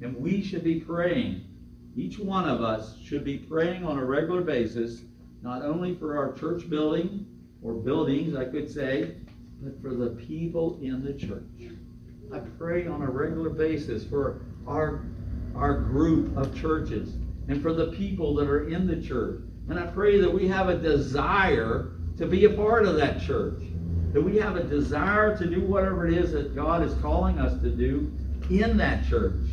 And 0.00 0.16
we 0.16 0.42
should 0.42 0.64
be 0.64 0.80
praying. 0.80 1.44
Each 1.96 2.18
one 2.18 2.48
of 2.48 2.62
us 2.62 2.98
should 3.02 3.24
be 3.24 3.38
praying 3.38 3.84
on 3.84 3.98
a 3.98 4.04
regular 4.04 4.40
basis, 4.40 5.02
not 5.42 5.62
only 5.62 5.94
for 5.94 6.16
our 6.16 6.32
church 6.32 6.68
building 6.68 7.26
or 7.62 7.74
buildings, 7.74 8.36
I 8.36 8.44
could 8.46 8.70
say, 8.70 9.16
but 9.62 9.80
for 9.80 9.94
the 9.94 10.10
people 10.10 10.78
in 10.82 11.04
the 11.04 11.14
church. 11.14 11.44
I 12.32 12.38
pray 12.58 12.86
on 12.86 13.02
a 13.02 13.10
regular 13.10 13.50
basis 13.50 14.04
for 14.04 14.42
our, 14.66 15.04
our 15.56 15.80
group 15.80 16.36
of 16.36 16.54
churches 16.58 17.14
and 17.48 17.60
for 17.62 17.72
the 17.72 17.88
people 17.92 18.34
that 18.34 18.48
are 18.48 18.68
in 18.68 18.86
the 18.86 19.00
church. 19.00 19.40
And 19.68 19.78
I 19.78 19.86
pray 19.86 20.18
that 20.20 20.32
we 20.32 20.48
have 20.48 20.68
a 20.68 20.76
desire 20.76 21.92
to 22.16 22.26
be 22.26 22.44
a 22.44 22.50
part 22.50 22.86
of 22.86 22.96
that 22.96 23.20
church 23.20 23.62
that 24.14 24.22
we 24.22 24.36
have 24.36 24.54
a 24.54 24.62
desire 24.62 25.36
to 25.36 25.44
do 25.44 25.60
whatever 25.60 26.06
it 26.06 26.14
is 26.14 26.30
that 26.30 26.54
God 26.54 26.84
is 26.84 26.94
calling 27.02 27.40
us 27.40 27.60
to 27.62 27.68
do 27.68 28.16
in 28.48 28.76
that 28.76 29.04
church. 29.08 29.44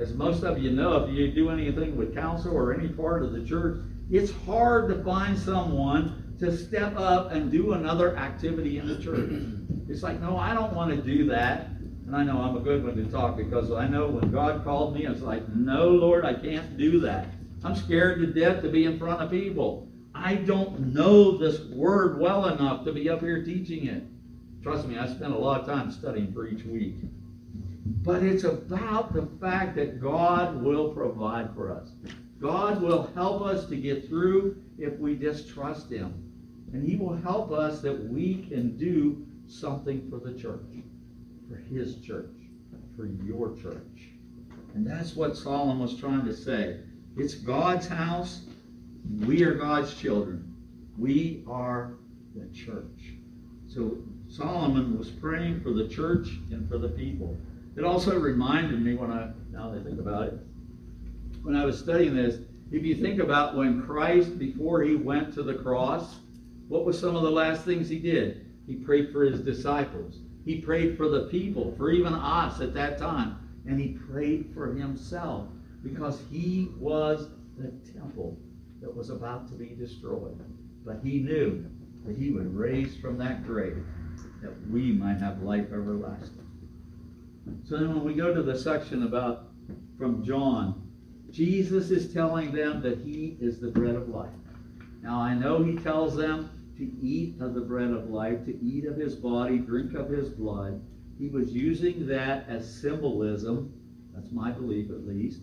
As 0.00 0.12
most 0.12 0.42
of 0.42 0.58
you 0.58 0.72
know, 0.72 1.04
if 1.04 1.14
you 1.14 1.30
do 1.30 1.50
anything 1.50 1.96
with 1.96 2.12
council 2.12 2.52
or 2.52 2.74
any 2.74 2.88
part 2.88 3.22
of 3.22 3.32
the 3.32 3.44
church, 3.44 3.78
it's 4.10 4.32
hard 4.44 4.88
to 4.88 5.04
find 5.04 5.38
someone 5.38 6.34
to 6.40 6.56
step 6.56 6.98
up 6.98 7.30
and 7.30 7.52
do 7.52 7.74
another 7.74 8.16
activity 8.16 8.78
in 8.78 8.88
the 8.88 9.00
church. 9.00 9.30
It's 9.88 10.02
like, 10.02 10.20
no, 10.20 10.36
I 10.36 10.52
don't 10.52 10.74
want 10.74 10.90
to 10.90 10.96
do 11.00 11.26
that. 11.26 11.68
And 12.12 12.20
I 12.20 12.24
know 12.30 12.42
I'm 12.42 12.56
a 12.56 12.60
good 12.60 12.84
one 12.84 12.94
to 12.96 13.10
talk 13.10 13.38
because 13.38 13.72
I 13.72 13.88
know 13.88 14.06
when 14.06 14.30
God 14.30 14.64
called 14.64 14.94
me, 14.94 15.06
it's 15.06 15.22
like, 15.22 15.48
no, 15.48 15.88
Lord, 15.88 16.26
I 16.26 16.34
can't 16.34 16.76
do 16.76 17.00
that. 17.00 17.28
I'm 17.64 17.74
scared 17.74 18.20
to 18.20 18.26
death 18.26 18.60
to 18.64 18.68
be 18.68 18.84
in 18.84 18.98
front 18.98 19.22
of 19.22 19.30
people. 19.30 19.88
I 20.14 20.34
don't 20.34 20.92
know 20.92 21.38
this 21.38 21.60
word 21.70 22.20
well 22.20 22.48
enough 22.48 22.84
to 22.84 22.92
be 22.92 23.08
up 23.08 23.20
here 23.20 23.42
teaching 23.42 23.86
it. 23.86 24.02
Trust 24.62 24.86
me, 24.86 24.98
I 24.98 25.06
spent 25.06 25.32
a 25.32 25.38
lot 25.38 25.62
of 25.62 25.66
time 25.66 25.90
studying 25.90 26.34
for 26.34 26.46
each 26.46 26.66
week. 26.66 26.96
But 28.02 28.22
it's 28.22 28.44
about 28.44 29.14
the 29.14 29.26
fact 29.40 29.74
that 29.76 29.98
God 29.98 30.62
will 30.62 30.92
provide 30.92 31.54
for 31.54 31.74
us. 31.74 31.92
God 32.38 32.82
will 32.82 33.10
help 33.14 33.40
us 33.40 33.64
to 33.70 33.76
get 33.76 34.06
through 34.06 34.62
if 34.76 34.98
we 34.98 35.16
just 35.16 35.48
trust 35.48 35.90
Him. 35.90 36.12
And 36.74 36.86
He 36.86 36.96
will 36.96 37.16
help 37.16 37.52
us 37.52 37.80
that 37.80 37.98
we 38.10 38.44
can 38.50 38.76
do 38.76 39.26
something 39.46 40.10
for 40.10 40.18
the 40.18 40.38
church, 40.38 40.60
for 41.52 41.58
His 41.58 41.96
church, 41.96 42.34
for 42.96 43.06
your 43.06 43.54
church. 43.56 44.08
And 44.74 44.86
that's 44.86 45.14
what 45.14 45.36
Solomon 45.36 45.78
was 45.78 45.98
trying 45.98 46.24
to 46.24 46.34
say. 46.34 46.80
It's 47.16 47.34
God's 47.34 47.86
house, 47.86 48.42
we 49.20 49.42
are 49.42 49.54
God's 49.54 49.94
children. 49.94 50.54
We 50.96 51.44
are 51.46 51.94
the 52.34 52.46
church. 52.54 53.14
So 53.68 53.98
Solomon 54.28 54.98
was 54.98 55.10
praying 55.10 55.60
for 55.60 55.72
the 55.72 55.88
church 55.88 56.28
and 56.50 56.68
for 56.68 56.78
the 56.78 56.88
people. 56.88 57.36
It 57.76 57.84
also 57.84 58.18
reminded 58.18 58.80
me 58.80 58.94
when 58.94 59.10
I, 59.10 59.30
now 59.50 59.70
that 59.70 59.80
I 59.80 59.84
think 59.84 59.98
about 59.98 60.28
it, 60.28 60.38
when 61.42 61.56
I 61.56 61.64
was 61.64 61.78
studying 61.78 62.14
this, 62.14 62.38
if 62.70 62.84
you 62.84 62.94
think 62.94 63.20
about 63.20 63.56
when 63.56 63.82
Christ, 63.82 64.38
before 64.38 64.82
he 64.82 64.94
went 64.94 65.34
to 65.34 65.42
the 65.42 65.54
cross, 65.54 66.20
what 66.68 66.86
was 66.86 66.98
some 66.98 67.16
of 67.16 67.22
the 67.22 67.30
last 67.30 67.64
things 67.64 67.88
he 67.88 67.98
did? 67.98 68.46
He 68.66 68.76
prayed 68.76 69.12
for 69.12 69.24
his 69.24 69.40
disciples. 69.40 70.18
He 70.44 70.60
prayed 70.60 70.96
for 70.96 71.08
the 71.08 71.28
people, 71.28 71.74
for 71.76 71.90
even 71.90 72.14
us 72.14 72.60
at 72.60 72.74
that 72.74 72.98
time. 72.98 73.38
And 73.66 73.80
he 73.80 73.98
prayed 74.10 74.50
for 74.52 74.74
himself 74.74 75.46
because 75.82 76.20
he 76.30 76.70
was 76.78 77.28
the 77.56 77.72
temple 77.92 78.36
that 78.80 78.94
was 78.94 79.10
about 79.10 79.48
to 79.48 79.54
be 79.54 79.76
destroyed. 79.78 80.38
But 80.84 81.00
he 81.04 81.20
knew 81.20 81.64
that 82.04 82.16
he 82.16 82.30
would 82.30 82.54
raise 82.54 82.96
from 82.96 83.18
that 83.18 83.46
grave 83.46 83.84
that 84.42 84.52
we 84.68 84.92
might 84.92 85.18
have 85.18 85.42
life 85.42 85.66
everlasting. 85.72 86.46
So 87.64 87.76
then 87.76 87.94
when 87.94 88.04
we 88.04 88.14
go 88.14 88.34
to 88.34 88.42
the 88.42 88.58
section 88.58 89.04
about 89.04 89.48
from 89.96 90.24
John, 90.24 90.90
Jesus 91.30 91.90
is 91.90 92.12
telling 92.12 92.52
them 92.52 92.82
that 92.82 92.98
he 92.98 93.36
is 93.40 93.60
the 93.60 93.68
bread 93.68 93.94
of 93.94 94.08
life. 94.08 94.30
Now 95.02 95.20
I 95.20 95.34
know 95.34 95.62
he 95.62 95.76
tells 95.76 96.16
them 96.16 96.50
to 96.82 97.06
eat 97.06 97.40
of 97.40 97.54
the 97.54 97.60
bread 97.60 97.90
of 97.90 98.10
life, 98.10 98.44
to 98.44 98.64
eat 98.64 98.86
of 98.86 98.96
his 98.96 99.14
body, 99.14 99.58
drink 99.58 99.94
of 99.94 100.08
his 100.08 100.28
blood. 100.28 100.82
He 101.16 101.28
was 101.28 101.52
using 101.52 102.06
that 102.08 102.48
as 102.48 102.80
symbolism. 102.80 103.72
That's 104.12 104.32
my 104.32 104.50
belief 104.50 104.90
at 104.90 105.06
least. 105.06 105.42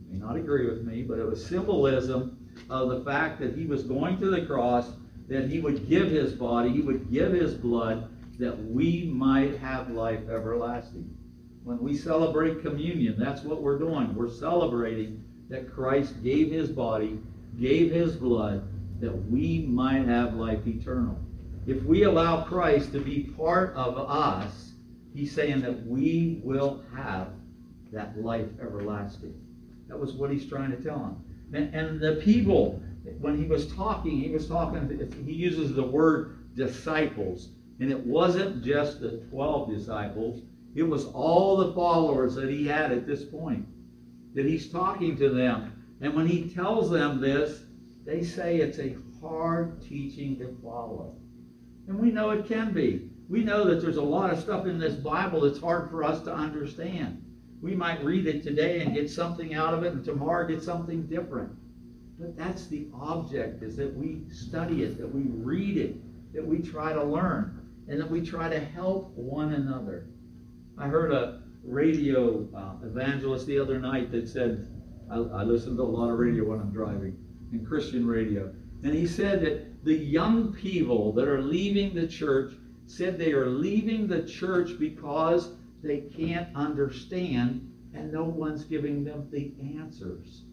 You 0.00 0.12
may 0.12 0.18
not 0.18 0.36
agree 0.36 0.68
with 0.68 0.82
me, 0.82 1.02
but 1.02 1.20
it 1.20 1.26
was 1.26 1.44
symbolism 1.46 2.48
of 2.68 2.88
the 2.88 3.04
fact 3.04 3.38
that 3.40 3.56
he 3.56 3.66
was 3.66 3.84
going 3.84 4.18
to 4.18 4.30
the 4.30 4.46
cross, 4.46 4.90
that 5.28 5.48
he 5.48 5.60
would 5.60 5.88
give 5.88 6.10
his 6.10 6.32
body, 6.32 6.70
he 6.70 6.80
would 6.80 7.10
give 7.10 7.32
his 7.32 7.54
blood, 7.54 8.08
that 8.40 8.58
we 8.64 9.04
might 9.04 9.58
have 9.58 9.90
life 9.90 10.28
everlasting. 10.28 11.08
When 11.62 11.78
we 11.78 11.96
celebrate 11.96 12.62
communion, 12.62 13.14
that's 13.16 13.42
what 13.42 13.62
we're 13.62 13.78
doing. 13.78 14.12
We're 14.14 14.30
celebrating 14.30 15.22
that 15.50 15.72
Christ 15.72 16.20
gave 16.24 16.50
his 16.50 16.68
body, 16.68 17.20
gave 17.60 17.92
his 17.92 18.16
blood, 18.16 18.66
that 19.00 19.12
we 19.30 19.66
might 19.66 20.06
have 20.06 20.34
life 20.34 20.66
eternal. 20.66 21.18
If 21.66 21.82
we 21.84 22.04
allow 22.04 22.44
Christ 22.44 22.92
to 22.92 23.00
be 23.00 23.24
part 23.36 23.74
of 23.74 23.96
us, 23.98 24.72
he's 25.14 25.34
saying 25.34 25.60
that 25.62 25.86
we 25.86 26.40
will 26.44 26.82
have 26.94 27.28
that 27.92 28.22
life 28.22 28.46
everlasting. 28.60 29.34
That 29.88 29.98
was 29.98 30.12
what 30.12 30.30
he's 30.30 30.48
trying 30.48 30.70
to 30.70 30.82
tell 30.82 30.98
them. 30.98 31.24
And, 31.52 31.74
and 31.74 32.00
the 32.00 32.20
people, 32.22 32.82
when 33.18 33.36
he 33.36 33.46
was 33.46 33.72
talking, 33.72 34.20
he 34.20 34.30
was 34.30 34.46
talking, 34.46 35.10
he 35.26 35.32
uses 35.32 35.74
the 35.74 35.82
word 35.82 36.54
disciples. 36.54 37.48
And 37.80 37.90
it 37.90 37.98
wasn't 37.98 38.62
just 38.62 39.00
the 39.00 39.22
12 39.30 39.70
disciples, 39.70 40.42
it 40.74 40.82
was 40.84 41.06
all 41.06 41.56
the 41.56 41.72
followers 41.72 42.34
that 42.36 42.48
he 42.48 42.66
had 42.66 42.92
at 42.92 43.06
this 43.06 43.24
point. 43.24 43.66
That 44.34 44.44
he's 44.44 44.70
talking 44.70 45.16
to 45.16 45.30
them. 45.30 45.72
And 46.00 46.14
when 46.14 46.26
he 46.26 46.48
tells 46.48 46.90
them 46.90 47.20
this, 47.20 47.62
they 48.04 48.22
say 48.22 48.56
it's 48.56 48.78
a 48.78 48.96
hard 49.20 49.82
teaching 49.82 50.38
to 50.38 50.56
follow. 50.62 51.16
And 51.88 51.98
we 51.98 52.10
know 52.10 52.30
it 52.30 52.46
can 52.46 52.72
be. 52.72 53.10
We 53.28 53.44
know 53.44 53.64
that 53.64 53.80
there's 53.80 53.96
a 53.96 54.02
lot 54.02 54.32
of 54.32 54.40
stuff 54.40 54.66
in 54.66 54.78
this 54.78 54.94
Bible 54.94 55.42
that's 55.42 55.60
hard 55.60 55.90
for 55.90 56.02
us 56.02 56.22
to 56.24 56.34
understand. 56.34 57.22
We 57.62 57.74
might 57.74 58.02
read 58.04 58.26
it 58.26 58.42
today 58.42 58.80
and 58.80 58.94
get 58.94 59.10
something 59.10 59.54
out 59.54 59.74
of 59.74 59.84
it, 59.84 59.92
and 59.92 60.04
tomorrow 60.04 60.48
get 60.48 60.62
something 60.62 61.06
different. 61.06 61.52
But 62.18 62.36
that's 62.36 62.66
the 62.66 62.86
object, 62.94 63.62
is 63.62 63.76
that 63.76 63.94
we 63.94 64.22
study 64.30 64.82
it, 64.82 64.98
that 64.98 65.14
we 65.14 65.22
read 65.22 65.76
it, 65.76 66.32
that 66.32 66.44
we 66.44 66.58
try 66.58 66.92
to 66.92 67.02
learn, 67.02 67.68
and 67.88 68.00
that 68.00 68.10
we 68.10 68.20
try 68.20 68.48
to 68.48 68.58
help 68.58 69.12
one 69.16 69.52
another. 69.52 70.06
I 70.78 70.88
heard 70.88 71.12
a 71.12 71.42
radio 71.62 72.48
uh, 72.54 72.86
evangelist 72.86 73.46
the 73.46 73.58
other 73.58 73.78
night 73.78 74.10
that 74.12 74.28
said, 74.28 74.66
I, 75.10 75.16
I 75.16 75.42
listen 75.42 75.76
to 75.76 75.82
a 75.82 75.84
lot 75.84 76.10
of 76.10 76.18
radio 76.18 76.44
when 76.44 76.60
I'm 76.60 76.72
driving, 76.72 77.16
and 77.52 77.66
Christian 77.66 78.06
radio. 78.06 78.52
And 78.82 78.94
he 78.94 79.06
said 79.06 79.42
that 79.42 79.84
the 79.84 79.94
young 79.94 80.52
people 80.52 81.12
that 81.14 81.28
are 81.28 81.42
leaving 81.42 81.94
the 81.94 82.06
church 82.06 82.52
said 82.86 83.18
they 83.18 83.32
are 83.32 83.48
leaving 83.48 84.06
the 84.06 84.22
church 84.22 84.78
because 84.78 85.52
they 85.82 86.00
can't 86.00 86.54
understand 86.54 87.66
and 87.94 88.12
no 88.12 88.24
one's 88.24 88.64
giving 88.64 89.04
them 89.04 89.28
the 89.30 89.52
answers. 89.78 90.44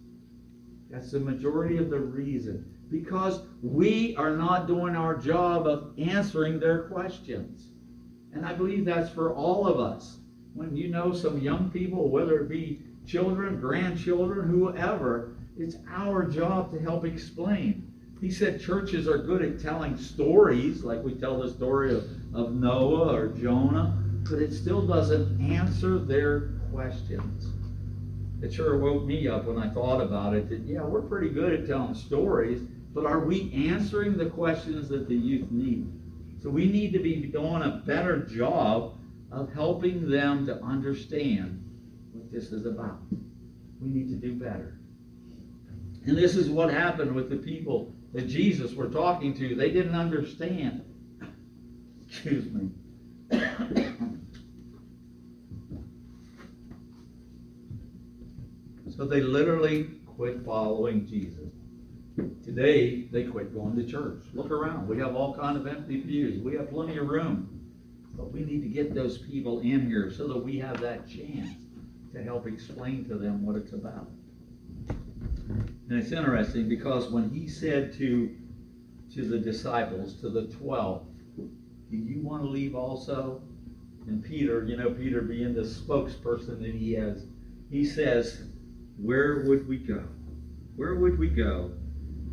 That's 0.89 1.11
the 1.11 1.19
majority 1.19 1.77
of 1.77 1.89
the 1.89 1.99
reason. 1.99 2.73
Because 2.89 3.41
we 3.61 4.15
are 4.15 4.35
not 4.35 4.67
doing 4.67 4.95
our 4.95 5.15
job 5.15 5.67
of 5.67 5.93
answering 5.97 6.59
their 6.59 6.83
questions. 6.83 7.69
And 8.33 8.45
I 8.45 8.53
believe 8.53 8.85
that's 8.85 9.09
for 9.09 9.33
all 9.33 9.67
of 9.67 9.79
us. 9.79 10.17
When 10.53 10.75
you 10.75 10.87
know 10.87 11.13
some 11.13 11.39
young 11.39 11.69
people, 11.69 12.09
whether 12.09 12.39
it 12.39 12.49
be 12.49 12.81
children, 13.05 13.59
grandchildren, 13.59 14.49
whoever, 14.49 15.36
it's 15.59 15.75
our 15.89 16.23
job 16.25 16.71
to 16.71 16.79
help 16.79 17.05
explain. 17.05 17.91
He 18.21 18.31
said 18.31 18.61
churches 18.61 19.07
are 19.07 19.17
good 19.17 19.41
at 19.41 19.59
telling 19.59 19.97
stories, 19.97 20.83
like 20.83 21.03
we 21.03 21.13
tell 21.13 21.41
the 21.41 21.49
story 21.49 21.93
of, 21.93 22.03
of 22.33 22.53
Noah 22.53 23.13
or 23.13 23.27
Jonah, 23.29 24.03
but 24.29 24.39
it 24.39 24.53
still 24.53 24.85
doesn't 24.85 25.39
answer 25.41 25.99
their 25.99 26.49
questions. 26.71 27.53
It 28.41 28.53
sure 28.53 28.77
woke 28.77 29.05
me 29.05 29.27
up 29.27 29.45
when 29.45 29.57
I 29.57 29.69
thought 29.69 30.01
about 30.01 30.35
it 30.35 30.49
that, 30.49 30.59
yeah, 30.59 30.81
we're 30.81 31.01
pretty 31.01 31.29
good 31.29 31.53
at 31.53 31.67
telling 31.67 31.95
stories, 31.95 32.61
but 32.93 33.05
are 33.05 33.19
we 33.19 33.51
answering 33.69 34.17
the 34.17 34.27
questions 34.27 34.89
that 34.89 35.07
the 35.07 35.15
youth 35.15 35.49
need? 35.51 35.87
So 36.41 36.49
we 36.49 36.65
need 36.65 36.93
to 36.93 36.99
be 36.99 37.15
doing 37.15 37.63
a 37.63 37.81
better 37.85 38.23
job 38.23 38.97
of 39.31 39.51
helping 39.53 40.09
them 40.09 40.45
to 40.45 40.61
understand 40.63 41.63
what 42.13 42.31
this 42.31 42.51
is 42.51 42.65
about. 42.65 42.99
We 43.81 43.89
need 43.89 44.09
to 44.09 44.15
do 44.15 44.33
better. 44.33 44.79
And 46.07 46.17
this 46.17 46.35
is 46.37 46.49
what 46.49 46.71
happened 46.71 47.13
with 47.13 47.29
the 47.29 47.35
people 47.35 47.93
that 48.13 48.29
Jesus 48.29 48.73
were 48.73 48.87
talking 48.87 49.33
to. 49.35 49.55
They 49.55 49.71
didn't 49.71 49.93
understand. 49.93 50.85
Excuse 52.07 52.45
me. 52.45 52.69
so 58.95 59.05
they 59.05 59.19
literally 59.19 59.89
quit 60.05 60.45
following 60.45 61.05
Jesus. 61.05 61.51
Today, 62.41 63.09
they 63.11 63.25
quit 63.25 63.53
going 63.53 63.75
to 63.75 63.85
church. 63.85 64.23
Look 64.33 64.49
around. 64.49 64.87
We 64.87 64.97
have 64.99 65.13
all 65.13 65.35
kind 65.35 65.57
of 65.57 65.67
empty 65.67 65.99
pews. 65.99 66.41
We 66.41 66.55
have 66.55 66.69
plenty 66.69 66.97
of 66.97 67.09
room. 67.09 67.49
But 68.15 68.31
we 68.31 68.45
need 68.45 68.61
to 68.61 68.69
get 68.69 68.95
those 68.95 69.17
people 69.17 69.59
in 69.59 69.85
here 69.85 70.09
so 70.09 70.29
that 70.29 70.37
we 70.37 70.57
have 70.59 70.79
that 70.79 71.05
chance 71.05 71.49
to 72.13 72.23
help 72.23 72.47
explain 72.47 73.03
to 73.09 73.17
them 73.17 73.45
what 73.45 73.57
it's 73.57 73.73
about. 73.73 74.09
And 75.89 75.99
it's 75.99 76.11
interesting 76.11 76.67
because 76.67 77.09
when 77.09 77.29
he 77.29 77.47
said 77.47 77.93
to, 77.93 78.35
to 79.13 79.25
the 79.25 79.39
disciples, 79.39 80.15
to 80.21 80.29
the 80.29 80.47
twelve, 80.47 81.05
do 81.37 81.95
you 81.95 82.21
want 82.21 82.43
to 82.43 82.49
leave 82.49 82.75
also? 82.75 83.41
And 84.07 84.23
Peter, 84.23 84.65
you 84.65 84.75
know, 84.75 84.89
Peter 84.91 85.21
being 85.21 85.53
the 85.53 85.61
spokesperson 85.61 86.59
that 86.61 86.73
he 86.73 86.95
is, 86.95 87.25
he 87.69 87.85
says, 87.85 88.43
Where 88.97 89.45
would 89.45 89.67
we 89.67 89.77
go? 89.77 90.03
Where 90.75 90.95
would 90.95 91.17
we 91.17 91.29
go? 91.29 91.71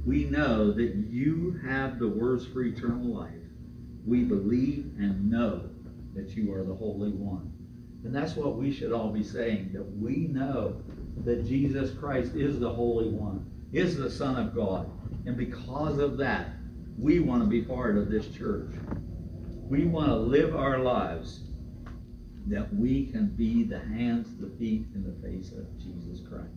We 0.04 0.24
know 0.24 0.72
that 0.72 0.94
you 1.08 1.58
have 1.64 1.98
the 1.98 2.08
words 2.08 2.46
for 2.46 2.62
eternal 2.62 3.06
life. 3.06 3.30
We 4.04 4.22
believe 4.22 4.92
and 4.98 5.30
know 5.30 5.70
that 6.14 6.36
you 6.36 6.52
are 6.52 6.64
the 6.64 6.74
Holy 6.74 7.10
One. 7.10 7.52
And 8.04 8.14
that's 8.14 8.36
what 8.36 8.56
we 8.56 8.70
should 8.70 8.92
all 8.92 9.10
be 9.10 9.22
saying, 9.22 9.70
that 9.72 9.96
we 9.96 10.28
know 10.28 10.82
that 11.24 11.46
Jesus 11.46 11.96
Christ 11.98 12.34
is 12.34 12.58
the 12.58 12.72
Holy 12.72 13.08
One, 13.08 13.50
is 13.72 13.96
the 13.96 14.10
Son 14.10 14.36
of 14.36 14.54
God. 14.54 14.90
And 15.26 15.36
because 15.36 15.98
of 15.98 16.16
that, 16.18 16.50
we 16.98 17.20
want 17.20 17.42
to 17.42 17.48
be 17.48 17.62
part 17.62 17.96
of 17.96 18.10
this 18.10 18.28
church. 18.28 18.72
We 19.68 19.84
want 19.84 20.08
to 20.08 20.16
live 20.16 20.54
our 20.54 20.78
lives 20.78 21.40
that 22.46 22.72
we 22.74 23.06
can 23.06 23.28
be 23.28 23.64
the 23.64 23.78
hands, 23.78 24.36
the 24.38 24.50
feet, 24.58 24.86
and 24.94 25.04
the 25.04 25.26
face 25.26 25.52
of 25.52 25.66
Jesus 25.78 26.20
Christ. 26.28 26.50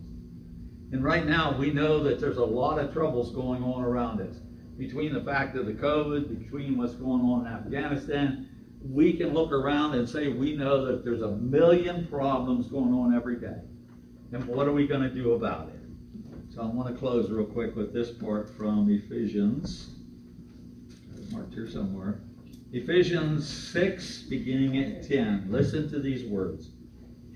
And 0.92 1.02
right 1.02 1.26
now, 1.26 1.56
we 1.58 1.70
know 1.70 2.02
that 2.04 2.20
there's 2.20 2.36
a 2.36 2.44
lot 2.44 2.78
of 2.78 2.92
troubles 2.92 3.32
going 3.32 3.62
on 3.62 3.82
around 3.82 4.20
us. 4.20 4.36
Between 4.78 5.12
the 5.12 5.22
fact 5.22 5.56
of 5.56 5.66
the 5.66 5.72
COVID, 5.72 6.38
between 6.38 6.78
what's 6.78 6.94
going 6.94 7.22
on 7.22 7.46
in 7.46 7.52
Afghanistan, 7.52 8.48
we 8.82 9.14
can 9.14 9.34
look 9.34 9.50
around 9.50 9.94
and 9.94 10.08
say 10.08 10.28
we 10.28 10.54
know 10.54 10.84
that 10.86 11.04
there's 11.04 11.22
a 11.22 11.36
million 11.36 12.06
problems 12.06 12.68
going 12.68 12.92
on 12.92 13.14
every 13.14 13.36
day. 13.36 13.60
And 14.32 14.44
what 14.46 14.68
are 14.68 14.72
we 14.72 14.86
going 14.86 15.02
to 15.02 15.08
do 15.08 15.32
about 15.32 15.68
it? 15.68 16.54
So 16.54 16.62
I 16.62 16.66
want 16.66 16.92
to 16.92 16.98
close 16.98 17.30
real 17.30 17.46
quick 17.46 17.74
with 17.76 17.94
this 17.94 18.10
part 18.10 18.50
from 18.50 18.90
Ephesians. 18.90 19.90
Marked 21.30 21.54
here 21.54 21.68
somewhere. 21.68 22.20
Ephesians 22.72 23.48
6, 23.72 24.22
beginning 24.22 24.78
at 24.78 25.08
10. 25.08 25.46
Listen 25.50 25.88
to 25.90 25.98
these 25.98 26.24
words. 26.24 26.70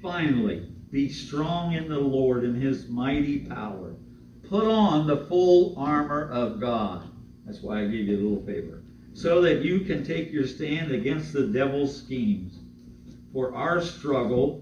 Finally, 0.02 0.68
be 0.90 1.08
strong 1.08 1.72
in 1.72 1.88
the 1.88 1.98
Lord 1.98 2.44
and 2.44 2.60
his 2.60 2.88
mighty 2.88 3.38
power. 3.38 3.94
Put 4.48 4.64
on 4.64 5.06
the 5.06 5.24
full 5.26 5.74
armor 5.78 6.28
of 6.30 6.60
God. 6.60 7.08
That's 7.46 7.62
why 7.62 7.80
I 7.80 7.86
gave 7.86 8.08
you 8.08 8.18
a 8.18 8.22
little 8.22 8.44
paper. 8.44 8.82
So 9.14 9.40
that 9.42 9.62
you 9.62 9.80
can 9.80 10.04
take 10.04 10.30
your 10.30 10.46
stand 10.46 10.92
against 10.92 11.32
the 11.32 11.46
devil's 11.46 11.96
schemes. 11.96 12.58
For 13.32 13.54
our 13.54 13.80
struggle 13.80 14.61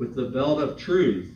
with 0.00 0.14
the 0.14 0.30
belt 0.30 0.62
of 0.62 0.78
truth 0.78 1.30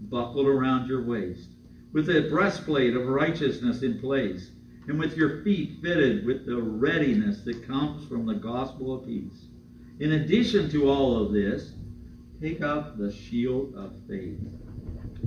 buckled 0.00 0.46
around 0.46 0.88
your 0.88 1.04
waist, 1.04 1.50
with 1.92 2.08
a 2.08 2.30
breastplate 2.30 2.96
of 2.96 3.06
righteousness 3.06 3.82
in 3.82 4.00
place, 4.00 4.52
and 4.88 4.98
with 4.98 5.18
your 5.18 5.44
feet 5.44 5.76
fitted 5.82 6.24
with 6.24 6.46
the 6.46 6.56
readiness 6.56 7.42
that 7.42 7.66
comes 7.66 8.08
from 8.08 8.24
the 8.24 8.34
gospel 8.34 8.94
of 8.94 9.04
peace. 9.04 9.44
In 9.98 10.12
addition 10.12 10.70
to 10.70 10.88
all 10.88 11.22
of 11.22 11.34
this, 11.34 11.74
take 12.40 12.62
up 12.62 12.96
the 12.96 13.12
shield 13.12 13.74
of 13.76 13.92
faith, 14.08 14.40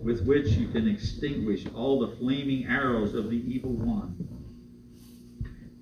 with 0.01 0.25
which 0.25 0.47
you 0.47 0.67
can 0.69 0.87
extinguish 0.87 1.67
all 1.75 1.99
the 1.99 2.15
flaming 2.15 2.65
arrows 2.65 3.13
of 3.13 3.29
the 3.29 3.37
evil 3.37 3.73
one. 3.73 4.17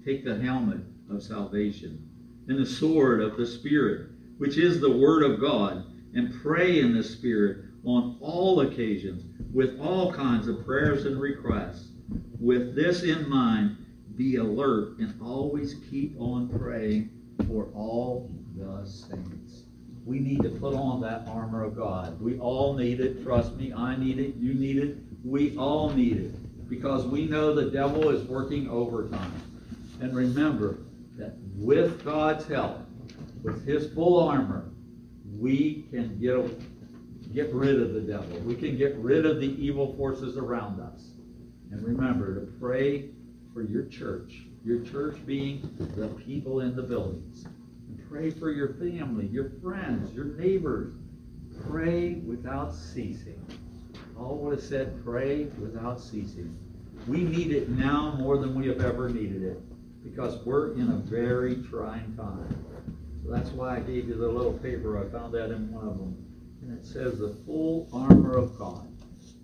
Take 0.03 0.25
the 0.25 0.37
helmet 0.37 0.81
of 1.09 1.23
salvation 1.23 2.05
and 2.49 2.59
the 2.59 2.65
sword 2.65 3.21
of 3.21 3.37
the 3.37 3.45
Spirit, 3.45 4.09
which 4.39 4.57
is 4.57 4.81
the 4.81 4.91
Word 4.91 5.23
of 5.23 5.39
God, 5.39 5.85
and 6.13 6.33
pray 6.41 6.79
in 6.79 6.95
the 6.95 7.03
Spirit 7.03 7.65
on 7.83 8.17
all 8.21 8.61
occasions 8.61 9.23
with 9.53 9.79
all 9.79 10.13
kinds 10.13 10.47
of 10.47 10.65
prayers 10.65 11.05
and 11.05 11.19
requests. 11.19 11.89
With 12.39 12.75
this 12.75 13.03
in 13.03 13.29
mind, 13.29 13.77
be 14.15 14.35
alert 14.35 14.97
and 14.99 15.13
always 15.21 15.75
keep 15.89 16.19
on 16.19 16.49
praying 16.49 17.09
for 17.47 17.69
all 17.73 18.29
the 18.55 18.85
saints. 18.85 19.63
We 20.05 20.19
need 20.19 20.41
to 20.43 20.49
put 20.49 20.73
on 20.73 21.01
that 21.01 21.27
armor 21.27 21.63
of 21.63 21.75
God. 21.75 22.19
We 22.19 22.39
all 22.39 22.73
need 22.73 22.99
it. 22.99 23.23
Trust 23.23 23.55
me, 23.55 23.71
I 23.73 23.95
need 23.95 24.19
it. 24.19 24.35
You 24.35 24.53
need 24.53 24.77
it. 24.77 24.97
We 25.23 25.55
all 25.57 25.91
need 25.91 26.17
it 26.17 26.69
because 26.69 27.05
we 27.05 27.27
know 27.27 27.53
the 27.53 27.69
devil 27.69 28.09
is 28.09 28.23
working 28.27 28.69
overtime. 28.69 29.33
And 29.99 30.15
remember 30.15 30.79
that 31.17 31.35
with 31.55 32.03
God's 32.03 32.47
help, 32.47 32.79
with 33.43 33.65
his 33.65 33.93
full 33.93 34.19
armor, 34.19 34.70
we 35.41 35.87
can 35.89 36.19
get, 36.19 36.37
get 37.33 37.51
rid 37.51 37.81
of 37.81 37.93
the 37.93 38.01
devil. 38.01 38.39
We 38.41 38.55
can 38.55 38.77
get 38.77 38.95
rid 38.97 39.25
of 39.25 39.39
the 39.39 39.47
evil 39.47 39.95
forces 39.95 40.37
around 40.37 40.79
us. 40.79 41.13
And 41.71 41.83
remember 41.83 42.35
to 42.35 42.51
pray 42.59 43.09
for 43.51 43.63
your 43.63 43.85
church, 43.85 44.43
your 44.63 44.81
church 44.85 45.17
being 45.25 45.75
the 45.95 46.09
people 46.09 46.61
in 46.61 46.75
the 46.75 46.83
buildings. 46.83 47.45
And 47.45 48.07
pray 48.07 48.29
for 48.29 48.51
your 48.51 48.75
family, 48.75 49.25
your 49.27 49.49
friends, 49.63 50.13
your 50.13 50.25
neighbors. 50.25 50.93
Pray 51.67 52.13
without 52.25 52.75
ceasing. 52.75 53.43
Paul 54.15 54.37
would 54.37 54.59
have 54.59 54.63
said, 54.63 55.03
pray 55.03 55.45
without 55.59 55.99
ceasing. 55.99 56.55
We 57.07 57.23
need 57.23 57.51
it 57.51 57.69
now 57.69 58.15
more 58.19 58.37
than 58.37 58.53
we 58.53 58.67
have 58.67 58.81
ever 58.81 59.09
needed 59.09 59.41
it 59.41 59.59
because 60.03 60.45
we're 60.45 60.73
in 60.73 60.91
a 60.91 60.97
very 60.97 61.55
trying 61.63 62.15
time. 62.15 62.65
So 63.23 63.31
that's 63.31 63.49
why 63.49 63.77
I 63.77 63.79
gave 63.79 64.07
you 64.07 64.15
the 64.15 64.27
little 64.27 64.53
paper. 64.53 65.03
I 65.03 65.11
found 65.11 65.33
that 65.33 65.51
in 65.51 65.71
one 65.71 65.87
of 65.87 65.97
them. 65.97 66.15
And 66.61 66.77
it 66.77 66.85
says 66.85 67.19
the 67.19 67.35
full 67.45 67.89
armor 67.93 68.37
of 68.37 68.57
God. 68.57 68.87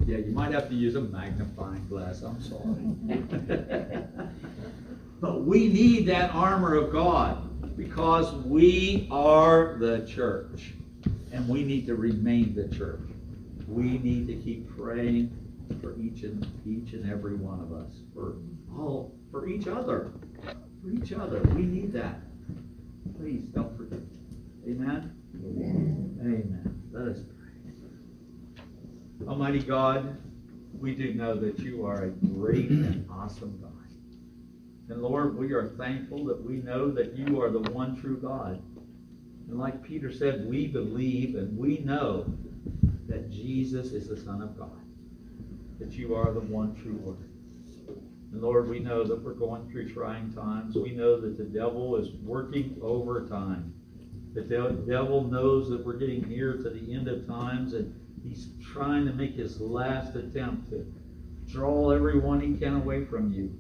Yeah, 0.06 0.18
you 0.18 0.32
might 0.32 0.52
have 0.52 0.70
to 0.70 0.76
use 0.76 0.96
a 0.96 1.02
magnifying 1.02 1.88
glass. 1.88 2.22
I'm 2.22 2.42
sorry. 2.42 2.62
but 5.22 5.44
we 5.44 5.68
need 5.68 6.06
that 6.08 6.34
armor 6.34 6.76
of 6.76 6.92
God 6.92 7.78
because 7.78 8.34
we 8.46 9.08
are 9.12 9.78
the 9.80 10.06
church. 10.06 10.74
And 11.32 11.48
we 11.48 11.64
need 11.64 11.86
to 11.88 11.96
remain 11.96 12.56
the 12.56 12.68
church. 12.76 13.02
We 13.68 14.00
need 14.00 14.28
to 14.28 14.36
keep 14.36 14.70
praying 14.78 15.32
for 15.82 16.00
each 16.00 16.24
and 16.24 16.46
each 16.66 16.94
and 16.94 17.10
every 17.12 17.36
one 17.36 17.60
of 17.60 17.74
us. 17.74 17.92
For 18.14 18.38
all 18.76 19.14
for 19.32 19.48
each 19.48 19.68
other. 19.68 20.12
For 20.82 20.92
each 20.92 21.12
other. 21.12 21.42
We 21.54 21.64
need 21.64 21.92
that. 21.94 22.22
Please 23.16 23.46
don't 23.46 23.76
forget. 23.78 24.00
Amen? 24.68 25.16
Amen. 26.22 26.82
Let 26.92 27.08
us 27.08 27.20
pray. 27.20 27.36
Almighty 29.28 29.60
God, 29.60 30.18
we 30.78 30.96
do 30.96 31.14
know 31.14 31.36
that 31.36 31.60
you 31.60 31.86
are 31.86 32.04
a 32.04 32.10
great 32.10 32.70
and 32.70 33.08
awesome 33.10 33.60
God. 33.62 33.72
And 34.90 35.02
Lord, 35.02 35.38
we 35.38 35.54
are 35.54 35.70
thankful 35.78 36.26
that 36.26 36.42
we 36.42 36.58
know 36.58 36.90
that 36.92 37.18
you 37.18 37.42
are 37.42 37.50
the 37.50 37.72
one 37.72 38.00
true 38.00 38.18
God. 38.18 38.62
And 39.50 39.60
like 39.60 39.84
Peter 39.84 40.12
said, 40.12 40.46
we 40.46 40.68
believe 40.68 41.36
and 41.36 41.58
we 41.58 41.80
know 41.80 42.26
that 43.08 43.30
Jesus 43.30 43.92
is 43.92 44.08
the 44.08 44.18
Son 44.18 44.42
of 44.42 44.58
God, 44.58 44.82
that 45.80 45.94
you 45.94 46.16
are 46.16 46.32
the 46.32 46.42
one 46.42 46.76
true 46.76 46.98
Word. 46.98 47.30
And 48.32 48.42
Lord, 48.42 48.68
we 48.68 48.80
know 48.80 49.04
that 49.04 49.24
we're 49.24 49.34
going 49.34 49.70
through 49.70 49.94
trying 49.94 50.34
times. 50.34 50.76
We 50.76 50.92
know 50.92 51.20
that 51.20 51.38
the 51.38 51.46
devil 51.46 51.96
is 51.96 52.10
working 52.24 52.78
overtime. 52.82 53.74
The 54.34 54.42
devil 54.42 55.24
knows 55.24 55.70
that 55.70 55.84
we're 55.86 55.98
getting 55.98 56.28
near 56.28 56.58
to 56.58 56.70
the 56.70 56.94
end 56.94 57.08
of 57.08 57.26
times, 57.26 57.74
and 57.74 57.94
he's 58.24 58.50
trying 58.62 59.06
to 59.06 59.14
make 59.14 59.34
his 59.34 59.60
last 59.60 60.16
attempt 60.16 60.70
to 60.70 60.86
draw 61.48 61.92
everyone 61.92 62.42
he 62.42 62.56
can 62.58 62.76
away 62.76 63.06
from 63.06 63.32
you. 63.32 63.52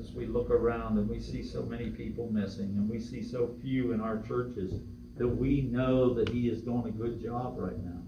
As 0.00 0.12
we 0.12 0.26
look 0.26 0.50
around 0.50 0.96
and 0.96 1.08
we 1.08 1.20
see 1.20 1.42
so 1.42 1.62
many 1.62 1.90
people 1.90 2.30
missing, 2.32 2.76
and 2.76 2.88
we 2.88 3.00
see 3.00 3.22
so 3.22 3.54
few 3.60 3.92
in 3.92 4.00
our 4.00 4.22
churches, 4.22 4.80
that 5.16 5.28
we 5.28 5.62
know 5.62 6.14
that 6.14 6.28
he 6.28 6.48
is 6.48 6.62
doing 6.62 6.86
a 6.86 6.90
good 6.90 7.20
job 7.20 7.56
right 7.58 7.78
now. 7.84 8.00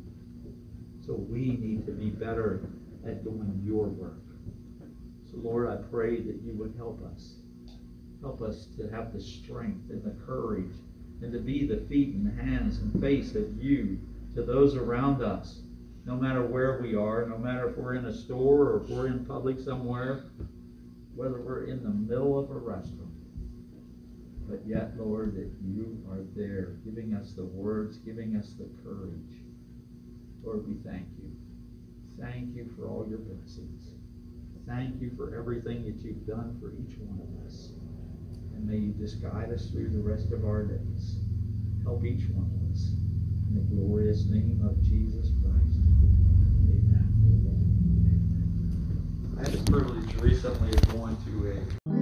So 1.05 1.15
we 1.15 1.57
need 1.57 1.85
to 1.87 1.93
be 1.93 2.11
better 2.11 2.61
at 3.05 3.25
doing 3.25 3.61
your 3.65 3.89
work. 3.89 4.23
So, 5.31 5.39
Lord, 5.39 5.69
I 5.69 5.77
pray 5.91 6.21
that 6.21 6.41
you 6.43 6.55
would 6.55 6.75
help 6.77 7.03
us. 7.15 7.35
Help 8.21 8.43
us 8.43 8.67
to 8.77 8.89
have 8.91 9.13
the 9.13 9.21
strength 9.21 9.91
and 9.91 10.03
the 10.03 10.25
courage 10.27 10.75
and 11.23 11.33
to 11.33 11.39
be 11.39 11.67
the 11.67 11.85
feet 11.89 12.15
and 12.15 12.39
hands 12.41 12.79
and 12.79 13.01
face 13.01 13.35
of 13.35 13.63
you 13.63 13.99
to 14.35 14.43
those 14.43 14.77
around 14.77 15.23
us, 15.23 15.61
no 16.07 16.17
matter 16.17 16.45
where 16.45 16.81
we 16.83 16.95
are, 16.95 17.27
no 17.27 17.39
matter 17.39 17.69
if 17.69 17.77
we're 17.77 17.95
in 17.95 18.07
a 18.07 18.15
store 18.15 18.69
or 18.69 18.83
if 18.83 18.91
we're 18.91 19.07
in 19.09 19.25
public 19.25 19.59
somewhere, 19.59 20.25
whether 21.15 21.41
we're 21.41 21.65
in 21.65 21.83
the 21.83 21.91
middle 21.91 22.39
of 22.39 22.51
a 22.51 22.55
restaurant. 22.55 23.11
But 24.49 24.67
yet, 24.67 24.97
Lord, 24.99 25.37
that 25.37 25.51
you 25.63 26.03
are 26.11 26.25
there 26.35 26.77
giving 26.85 27.15
us 27.15 27.33
the 27.33 27.45
words, 27.45 27.99
giving 27.99 28.37
us 28.37 28.55
the 28.59 28.69
courage. 28.83 29.45
Lord, 30.43 30.67
we 30.67 30.75
thank 30.85 31.07
you. 31.19 31.31
Thank 32.19 32.57
you 32.57 32.73
for 32.77 32.89
all 32.89 33.07
your 33.09 33.19
blessings. 33.19 34.00
Thank 34.67 35.01
you 35.01 35.11
for 35.17 35.35
everything 35.37 35.85
that 35.85 35.97
you've 36.03 36.27
done 36.27 36.57
for 36.61 36.73
each 36.73 36.97
one 36.99 37.21
of 37.21 37.47
us. 37.47 37.73
And 38.55 38.67
may 38.67 38.77
you 38.77 38.93
just 38.93 39.23
guide 39.23 39.53
us 39.53 39.71
through 39.71 39.91
the 39.91 39.99
rest 39.99 40.33
of 40.33 40.45
our 40.45 40.65
days. 40.65 41.17
Help 41.83 42.05
each 42.05 42.29
one 42.31 42.51
of 42.51 42.71
us. 42.73 42.93
In 43.49 43.55
the 43.55 43.63
glorious 43.75 44.27
name 44.27 44.61
of 44.65 44.81
Jesus 44.83 45.33
Christ. 45.43 45.81
Amen. 46.71 47.09
I 49.39 49.43
had 49.43 49.53
the 49.53 49.71
privilege 49.71 50.15
recently 50.17 50.71
of 50.71 50.89
going 50.93 51.17
to 51.17 51.53
a 51.53 52.00